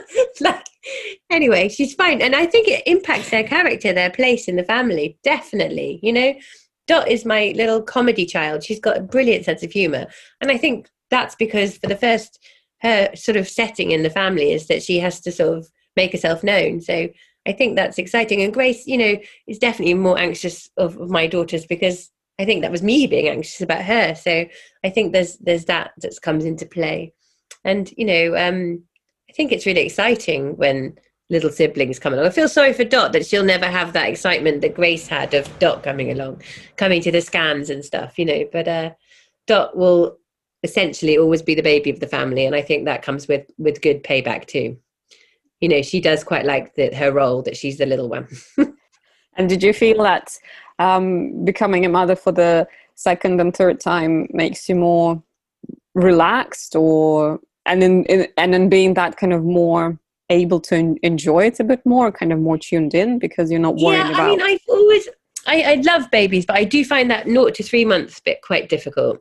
[0.40, 0.65] like
[1.30, 5.18] anyway, she's fine, and I think it impacts their character, their place in the family.
[5.22, 6.34] Definitely, you know,
[6.86, 8.62] Dot is my little comedy child.
[8.62, 10.06] She's got a brilliant sense of humor,
[10.40, 12.38] and I think that's because for the first
[12.82, 16.12] her sort of setting in the family is that she has to sort of make
[16.12, 16.80] herself known.
[16.80, 17.08] So
[17.46, 18.42] I think that's exciting.
[18.42, 19.16] And Grace, you know,
[19.46, 23.28] is definitely more anxious of, of my daughters because I think that was me being
[23.28, 24.14] anxious about her.
[24.14, 24.46] So
[24.84, 27.14] I think there's there's that that comes into play.
[27.64, 28.82] And you know, um,
[29.36, 32.26] think it's really exciting when little siblings come along.
[32.26, 35.58] I feel sorry for Dot that she'll never have that excitement that Grace had of
[35.58, 36.42] Dot coming along,
[36.76, 38.48] coming to the scans and stuff, you know.
[38.50, 38.90] But uh,
[39.46, 40.18] Dot will
[40.62, 43.82] essentially always be the baby of the family, and I think that comes with with
[43.82, 44.78] good payback too.
[45.60, 48.28] You know, she does quite like her role that she's the little one.
[49.36, 50.36] And did you feel that
[50.78, 55.22] um, becoming a mother for the second and third time makes you more
[55.94, 59.98] relaxed, or and in, in and in being that kind of more
[60.30, 63.60] able to en- enjoy it a bit more, kind of more tuned in because you're
[63.60, 64.26] not worrying yeah, about.
[64.26, 65.08] I mean, I've always
[65.46, 68.68] I, I love babies, but I do find that naught to three months bit quite
[68.68, 69.20] difficult.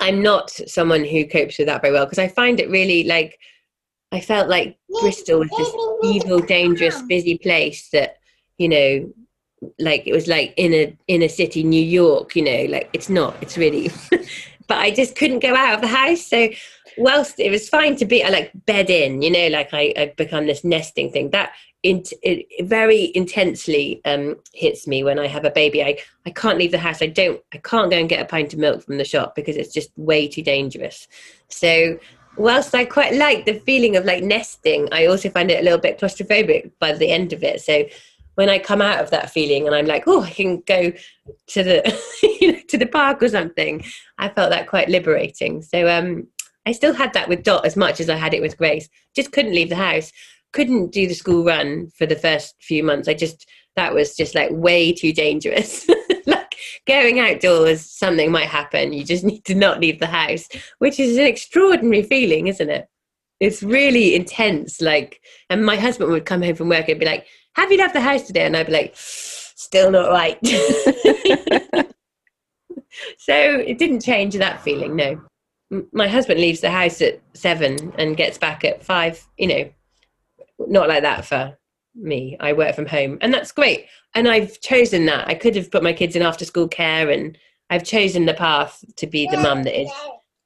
[0.00, 3.38] I'm not someone who copes with that very well because I find it really like
[4.12, 8.16] I felt like Bristol was this evil, dangerous, busy place that
[8.58, 9.12] you know,
[9.78, 12.36] like it was like in a in a city, New York.
[12.36, 13.36] You know, like it's not.
[13.42, 13.90] It's really,
[14.68, 16.22] but I just couldn't go out of the house.
[16.22, 16.48] So
[16.98, 19.22] whilst it was fine to be, I like bed in.
[19.22, 21.52] You know, like I I become this nesting thing that.
[21.82, 25.84] It, it very intensely um, hits me when I have a baby.
[25.84, 27.00] I, I can't leave the house.
[27.00, 27.40] I don't.
[27.54, 29.90] I can't go and get a pint of milk from the shop because it's just
[29.96, 31.06] way too dangerous.
[31.48, 31.96] So
[32.36, 35.78] whilst I quite like the feeling of like nesting, I also find it a little
[35.78, 37.60] bit claustrophobic by the end of it.
[37.60, 37.84] So
[38.34, 40.92] when I come out of that feeling and I'm like, oh, I can go
[41.48, 42.02] to the
[42.40, 43.84] you know, to the park or something,
[44.18, 45.62] I felt that quite liberating.
[45.62, 46.28] So um,
[46.66, 48.88] I still had that with Dot as much as I had it with Grace.
[49.14, 50.12] Just couldn't leave the house,
[50.52, 53.08] couldn't do the school run for the first few months.
[53.08, 55.88] I just that was just like way too dangerous.
[56.26, 56.56] like
[56.86, 58.92] going outdoors, something might happen.
[58.92, 60.48] You just need to not leave the house,
[60.78, 62.88] which is an extraordinary feeling, isn't it?
[63.38, 64.80] It's really intense.
[64.80, 67.92] Like, and my husband would come home from work and be like, "Have you left
[67.94, 70.38] the house today?" And I'd be like, "Still not right."
[73.18, 74.96] so it didn't change that feeling.
[74.96, 75.20] No,
[75.92, 79.26] my husband leaves the house at seven and gets back at five.
[79.36, 79.70] You know,
[80.58, 81.58] not like that for
[81.94, 82.36] me.
[82.40, 83.86] I work from home, and that's great.
[84.14, 85.28] And I've chosen that.
[85.28, 87.36] I could have put my kids in after school care, and
[87.70, 89.90] I've chosen the path to be the mum that is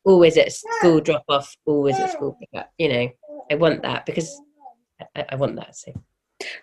[0.04, 2.72] always at school drop off, always at school pick up.
[2.78, 3.08] You know,
[3.50, 4.40] I want that because
[5.16, 5.76] I, I want that.
[5.76, 5.92] So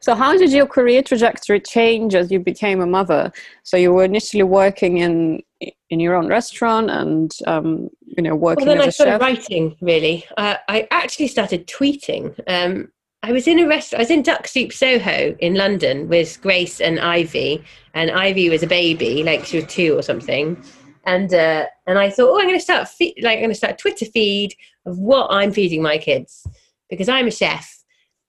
[0.01, 3.31] So, how did your career trajectory change as you became a mother?
[3.63, 5.43] So, you were initially working in
[5.89, 9.11] in your own restaurant, and um, you know, working well, then I as a started
[9.13, 9.21] chef.
[9.21, 9.77] writing.
[9.79, 12.37] Really, uh, I actually started tweeting.
[12.47, 12.91] Um,
[13.23, 13.93] I was in a rest.
[13.93, 17.63] I was in Duck Soup Soho in London with Grace and Ivy,
[17.93, 20.61] and Ivy was a baby, like she was two or something.
[21.05, 23.55] And uh, and I thought, oh, I'm going to start fe- like I'm going to
[23.55, 24.55] start a Twitter feed
[24.85, 26.45] of what I'm feeding my kids
[26.89, 27.71] because I'm a chef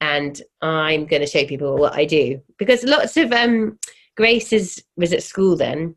[0.01, 2.41] and I'm going to show people what I do.
[2.57, 3.79] Because lots of um,
[4.15, 5.95] Grace is, was at school then,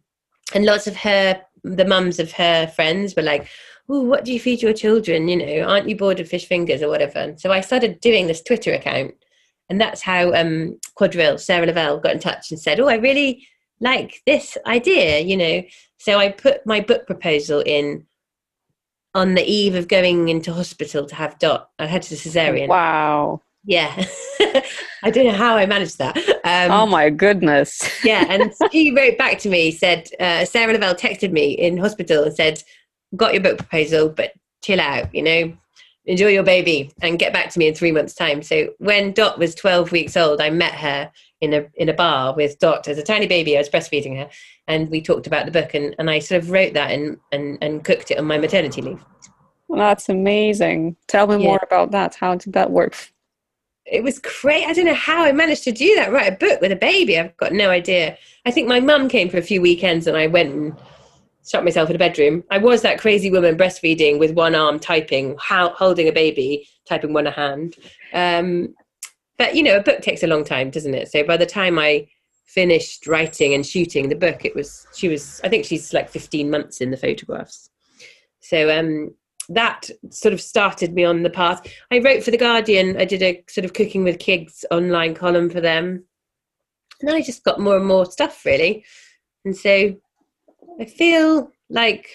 [0.55, 3.49] and lots of her the mums of her friends were like,
[3.89, 5.29] oh, what do you feed your children?
[5.29, 7.19] You know, aren't you bored of fish fingers or whatever?
[7.19, 9.15] And so I started doing this Twitter account.
[9.69, 13.47] And that's how um, Quadrille, Sarah Lavelle, got in touch and said, oh, I really
[13.81, 15.63] like this idea, you know.
[15.99, 18.07] So I put my book proposal in
[19.15, 21.71] on the eve of going into hospital to have Dot.
[21.79, 22.69] I had a cesarean.
[22.69, 23.43] Wow.
[23.65, 24.05] Yeah.
[25.03, 26.17] I don't know how I managed that.
[26.45, 28.05] Um, oh my goodness.
[28.05, 32.25] yeah, and she wrote back to me, said, uh, Sarah Lavelle texted me in hospital
[32.25, 32.63] and said,
[33.17, 34.33] got your book proposal, but
[34.63, 35.53] chill out, you know,
[36.07, 38.43] enjoy your baby and get back to me in three months' time.
[38.43, 41.11] So when Dot was 12 weeks old, I met her
[41.41, 43.57] in a, in a bar with Dot as a tiny baby.
[43.57, 44.29] I was breastfeeding her
[44.67, 47.59] and we talked about the book and, and I sort of wrote that and, and,
[47.61, 49.05] and cooked it on my maternity leave.
[49.69, 50.97] That's amazing.
[51.09, 51.49] Tell me Yeah.
[51.49, 52.15] more about that.
[52.15, 52.97] How did that work?
[53.87, 54.65] it was great.
[54.65, 56.13] I don't know how I managed to do that.
[56.13, 57.19] Write a book with a baby.
[57.19, 58.17] I've got no idea.
[58.47, 60.77] I think my mum came for a few weekends and I went and
[61.49, 62.45] shut myself in a bedroom.
[62.51, 67.13] I was that crazy woman breastfeeding with one arm typing, how, holding a baby, typing
[67.13, 67.77] one hand.
[68.13, 68.75] Um,
[69.39, 71.11] but you know, a book takes a long time, doesn't it?
[71.11, 72.07] So by the time I
[72.47, 76.51] finished writing and shooting the book, it was she was I think she's like 15
[76.51, 77.71] months in the photographs.
[78.41, 79.15] So um,
[79.49, 81.67] that sort of started me on the path.
[81.91, 82.97] I wrote for the Guardian.
[82.99, 86.05] I did a sort of cooking with kids online column for them,
[87.01, 88.85] and then I just got more and more stuff really.
[89.45, 89.97] And so
[90.83, 92.09] I feel like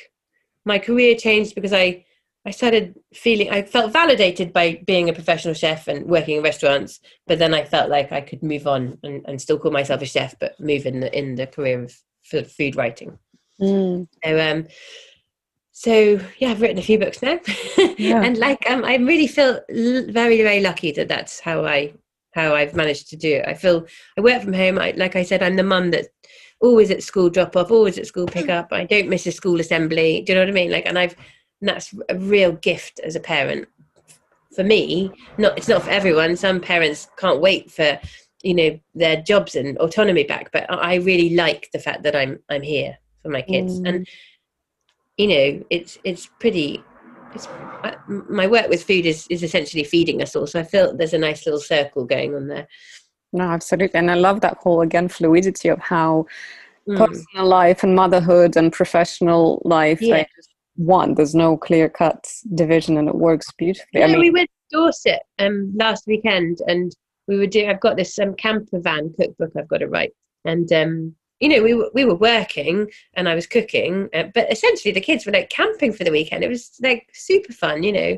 [0.66, 2.04] my career changed because I
[2.46, 7.00] I started feeling I felt validated by being a professional chef and working in restaurants,
[7.28, 10.06] but then I felt like I could move on and, and still call myself a
[10.06, 11.94] chef, but move in the in the career of
[12.52, 13.18] food writing.
[13.62, 14.08] Mm.
[14.24, 14.68] So um,
[15.72, 17.40] so yeah, I've written a few books now,
[17.98, 18.22] Yeah.
[18.22, 21.94] and like um, I really feel l- very very lucky that that's how I
[22.34, 23.46] how I've managed to do it.
[23.48, 23.88] I feel
[24.18, 24.78] I work from home.
[24.78, 26.08] I, like I said, I'm the mum that
[26.60, 28.70] always at school drop off, always at school pick up.
[28.72, 30.22] I don't miss a school assembly.
[30.22, 30.72] Do you know what I mean?
[30.72, 31.16] Like, and I've
[31.62, 33.68] and that's a real gift as a parent
[34.56, 35.12] for me.
[35.38, 36.36] Not it's not for everyone.
[36.36, 38.00] Some parents can't wait for
[38.44, 42.16] you know their jobs and autonomy back, but I I really like the fact that
[42.16, 43.90] I'm I'm here for my kids Mm.
[43.90, 44.08] and
[45.18, 46.84] you know it's it's pretty
[47.34, 50.96] it's I- my work with food is is essentially feeding us all so i feel
[50.96, 52.68] there's a nice little circle going on there
[53.34, 54.00] No, absolutely.
[54.00, 56.26] And I love that whole, again, fluidity of how
[56.88, 56.98] Mm.
[56.98, 60.18] personal life and motherhood and professional life, Yeah.
[60.20, 64.00] they just one, there's no clear cut division and it works beautifully.
[64.00, 66.96] yeah, I mean, we went to dorset um last weekend and
[67.28, 70.14] we were doing i've got this um camper van cookbook i've got to write
[70.46, 74.52] and um you know we were, we were working and i was cooking uh, but
[74.52, 77.92] essentially the kids were like camping for the weekend it was like super fun you
[77.92, 78.18] know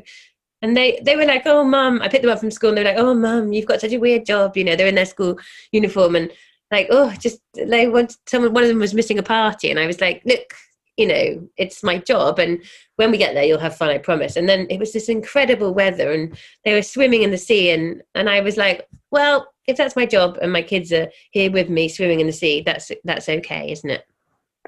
[0.62, 2.82] and they they were like oh mum i picked them up from school and they
[2.82, 5.06] were like oh mum you've got such a weird job you know they're in their
[5.06, 5.38] school
[5.72, 6.16] uniform.
[6.16, 6.30] And
[6.70, 9.70] like oh just they want someone one of them was missing a party.
[9.70, 10.54] And i was like look
[10.96, 12.62] you know it's my job and
[12.96, 14.36] when we get there you'll have fun i promise.
[14.36, 18.02] And then it was this incredible weather and they were swimming in the sea and
[18.14, 21.68] and i was like well if that's my job and my kids are here with
[21.68, 24.04] me swimming in the sea that's that's okay isn't it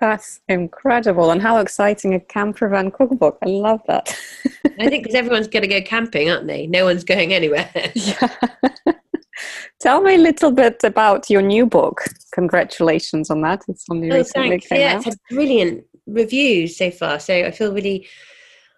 [0.01, 1.30] that's incredible.
[1.30, 3.38] And how exciting a camper van cookbook.
[3.43, 4.16] I love that.
[4.78, 8.28] i think because everyone's going to go camping aren't they no one's going anywhere yeah.
[9.80, 12.03] Tell me a little bit about your new book.
[12.32, 13.64] Congratulations on that.
[13.66, 14.97] It's only oh recently thanks came yeah out.
[14.99, 18.07] it's had brilliant reviews so far so i feel really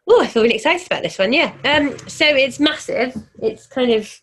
[0.08, 3.90] oh i feel really excited about this one yeah um so it's massive it's kind
[3.90, 4.20] of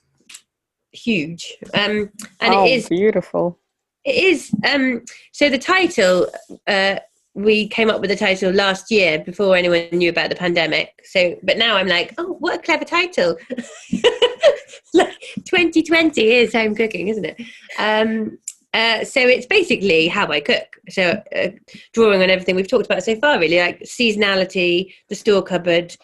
[0.92, 3.58] huge um and oh, it is beautiful.
[4.04, 4.52] It is.
[4.68, 6.28] Um, so the title,
[6.68, 6.98] uh,
[7.34, 10.94] we came up with the title last year before anyone knew about the pandemic.
[11.06, 13.38] So, but now I'm like, oh, what a clever title!
[14.94, 17.42] like 2020 is home cooking, isn't it?
[17.80, 18.38] Um,
[18.74, 20.78] uh, so it's basically how I cook.
[20.90, 21.50] So uh,
[21.94, 25.96] drawing on everything we've talked about so far, really, like seasonality, the store cupboard,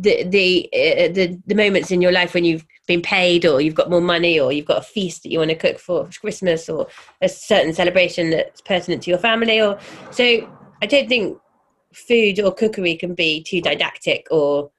[0.00, 3.74] the the uh, the the moments in your life when you've been paid or you've
[3.74, 6.68] got more money or you've got a feast that you want to cook for Christmas
[6.68, 6.86] or
[7.22, 9.78] a certain celebration that's pertinent to your family or
[10.10, 10.48] so
[10.82, 11.38] I don't think
[11.94, 14.70] food or cookery can be too didactic or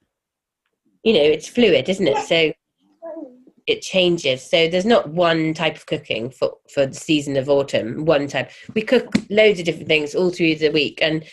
[1.03, 2.18] you know it's fluid isn't it?
[2.28, 2.53] So
[3.65, 4.49] it changes.
[4.49, 8.51] So there's not one type of cooking for for the season of autumn one type.
[8.74, 11.26] We cook loads of different things all through the week and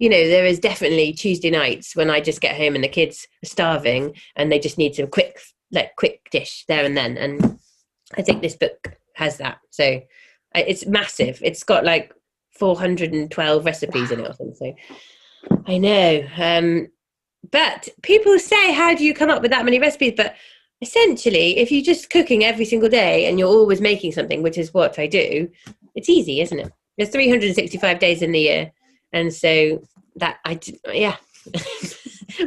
[0.00, 3.28] you know there is definitely tuesday nights when i just get home and the kids
[3.44, 5.38] are starving and they just need some quick
[5.72, 7.16] like quick dish there and then.
[7.16, 7.58] And
[8.16, 9.58] i think this book has that.
[9.70, 10.00] So
[10.54, 11.38] it's massive.
[11.42, 12.12] It's got like
[12.58, 14.76] 412 recipes in it or something.
[15.66, 16.26] I know.
[16.36, 16.88] Um
[17.50, 20.14] but people say how do you come up with that many recipes?
[20.16, 20.34] But
[20.82, 24.72] essentially if you're just cooking every single day and you're always making something which is
[24.72, 25.46] what i do
[25.94, 26.72] it's easy isn't it?
[26.96, 28.72] There's 365 days in the year
[29.12, 29.82] and so
[30.16, 31.16] that I did, yeah.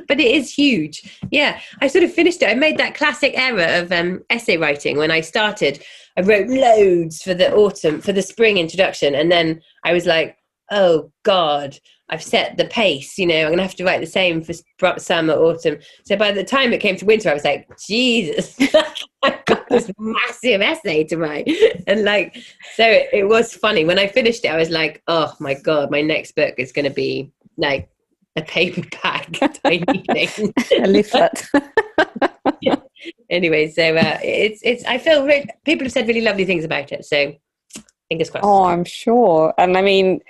[0.08, 1.20] But it is huge.
[1.30, 2.50] Yeah i sort of finished it.
[2.50, 5.84] I made that classic error of um, essay writing when i started.
[6.18, 9.14] I wrote loads for the autumn for the spring introduction.
[9.14, 10.38] And then i was like
[10.72, 11.78] oh god
[12.10, 14.54] i've set the pace you know i'm gonna have to write the same for
[14.98, 15.78] summer autumn.
[16.06, 18.58] So by the time it came to winter i was like jesus
[19.24, 21.50] i've got this massive essay to write.
[21.88, 22.36] And like
[22.76, 23.86] so it, it was funny.
[23.86, 26.86] When i finished it i was like oh my god my next book is going
[26.86, 27.90] to be like
[28.36, 29.32] a paperback
[29.64, 31.46] tiny thing a leaflet.
[33.30, 35.28] anyway so uh, it's it's i feel
[35.66, 37.34] people have said really lovely things about it so
[38.14, 38.46] fingers crossed.
[38.46, 39.54] Oh, I'm sure.
[39.58, 40.22] And I mean,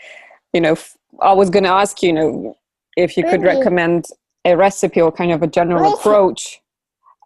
[0.53, 2.57] you know, f- I was going to ask you, you know,
[2.97, 3.57] if you could Really?
[3.57, 4.05] recommend
[4.45, 6.59] a recipe or kind of a general approach.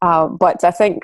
[0.02, 1.04] Uh, but I think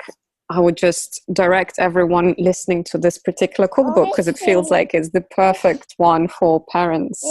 [0.49, 5.09] I would just direct everyone listening to this particular cookbook because it feels like it's
[5.09, 7.23] the perfect one for parents.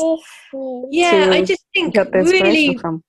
[0.91, 3.05] Yeah, I just think really, from.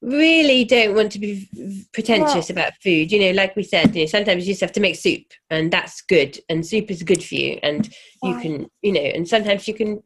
[0.00, 1.48] really don't want to be
[1.92, 3.12] pretentious about food.
[3.12, 5.70] You know, like we said, you know, sometimes you just have to make soup, and
[5.70, 9.68] that's good, and soup is good for you, and you can, you know, and sometimes
[9.68, 10.02] you can,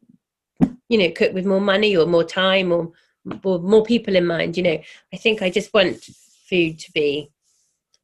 [0.89, 2.91] you know, cook with more money or more time or,
[3.43, 4.57] or more people in mind.
[4.57, 4.81] You know,
[5.13, 6.03] I think I just want
[6.49, 7.31] food to be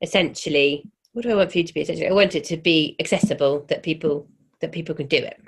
[0.01, 2.09] essentially what do I want food to be essentially?
[2.09, 4.27] I want it to be accessible that people
[4.59, 5.41] that people can do it.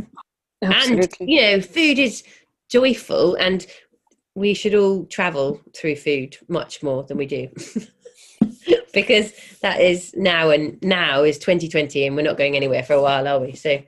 [0.63, 1.17] Absolutely.
[1.19, 2.23] And you know, food is
[2.69, 3.67] joyful and
[4.33, 7.49] we should all travel through food much more than we do.
[8.93, 13.01] because that is now and now is 2020 and we're not going anywhere for a
[13.01, 13.53] while, are we?
[13.53, 13.83] So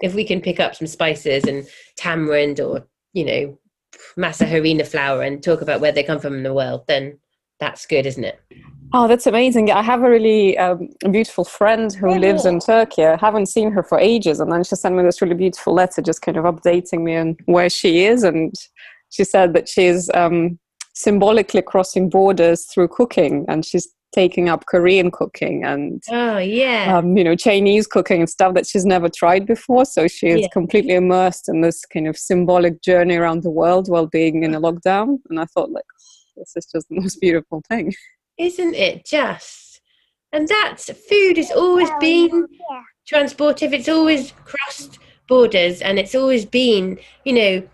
[0.00, 3.58] if we can pick up some spices and tamarind or, you know,
[4.18, 7.18] masa harina flour and talk about where they come from in the world, then
[7.60, 8.40] that's good, isn't it?
[8.92, 9.70] Oh, that's amazing.
[9.70, 13.04] I have a really um, beautiful friend who lives in Turkey.
[13.04, 14.38] I haven't seen her for ages.
[14.38, 17.36] And then she sent me this really beautiful letter, just kind of updating me on
[17.46, 18.22] where she is.
[18.22, 18.54] And
[19.10, 20.58] she said that she's um,
[20.94, 27.16] symbolically crossing borders through cooking and she's taking up Korean cooking and oh yeah um,
[27.16, 29.84] you know Chinese cooking and stuff that she's never tried before.
[29.84, 30.48] So she is yeah.
[30.52, 34.60] completely immersed in this kind of symbolic journey around the world while being in a
[34.60, 35.18] lockdown.
[35.28, 35.84] And I thought like
[36.36, 37.92] this is just the most beautiful thing.
[38.38, 39.80] Isn't it just?
[40.32, 42.48] And that's food has always been
[43.08, 43.72] transportive.
[43.72, 44.98] It's always crossed
[45.28, 47.68] borders, and it's always been, you know,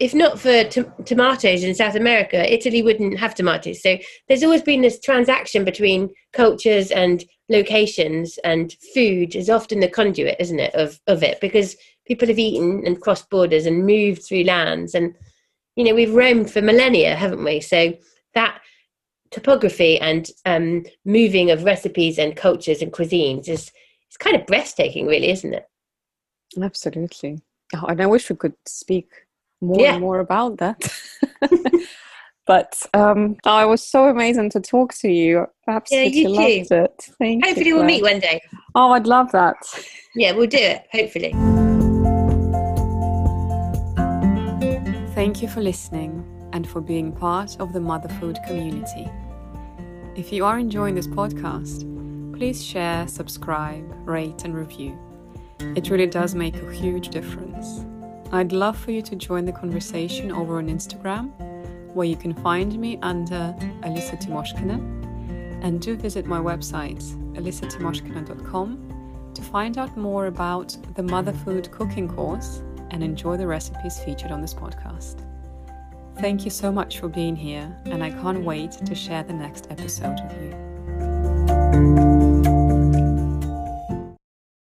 [0.00, 3.82] if not for t- tomatoes in South America, Italy wouldn't have tomatoes.
[3.82, 9.88] So there's always been this transaction between cultures and locations, and food is often the
[9.88, 11.40] conduit, isn't it, of, of it?
[11.40, 11.76] Because
[12.06, 14.94] people have eaten and crossed borders and moved through lands.
[14.94, 15.14] And,
[15.76, 17.60] you know, we've roamed for millennia, haven't we?
[17.60, 17.94] So
[18.34, 18.60] that
[19.30, 23.70] topography and um, moving of recipes and cultures and cuisines is
[24.06, 25.68] it's kind of breathtaking, really, isn't it?
[26.60, 27.40] Absolutely.
[27.74, 29.10] Oh, and I wish we could speak
[29.60, 29.92] more yeah.
[29.92, 30.80] and more about that.
[32.46, 35.46] but um, oh, it was so amazing to talk to you.
[35.68, 36.74] Absolutely yeah, you loved too.
[36.74, 37.08] it.
[37.18, 38.40] Thank hopefully, we'll meet one day.
[38.74, 39.56] Oh, I'd love that.
[40.14, 40.86] Yeah, we'll do it.
[40.92, 41.32] Hopefully.
[45.14, 49.08] Thank you for listening and for being part of the Mother Food community.
[50.16, 51.84] If you are enjoying this podcast,
[52.36, 54.98] please share, subscribe, rate, and review.
[55.76, 57.84] It really does make a huge difference.
[58.30, 61.30] I'd love for you to join the conversation over on Instagram,
[61.94, 64.96] where you can find me under Alissa Timoshkina.
[65.62, 67.02] And do visit my website,
[67.34, 73.98] alissatimoshkina.com, to find out more about the Mother Food cooking course and enjoy the recipes
[73.98, 75.24] featured on this podcast.
[76.18, 79.68] Thank you so much for being here, and I can't wait to share the next
[79.70, 82.17] episode with you.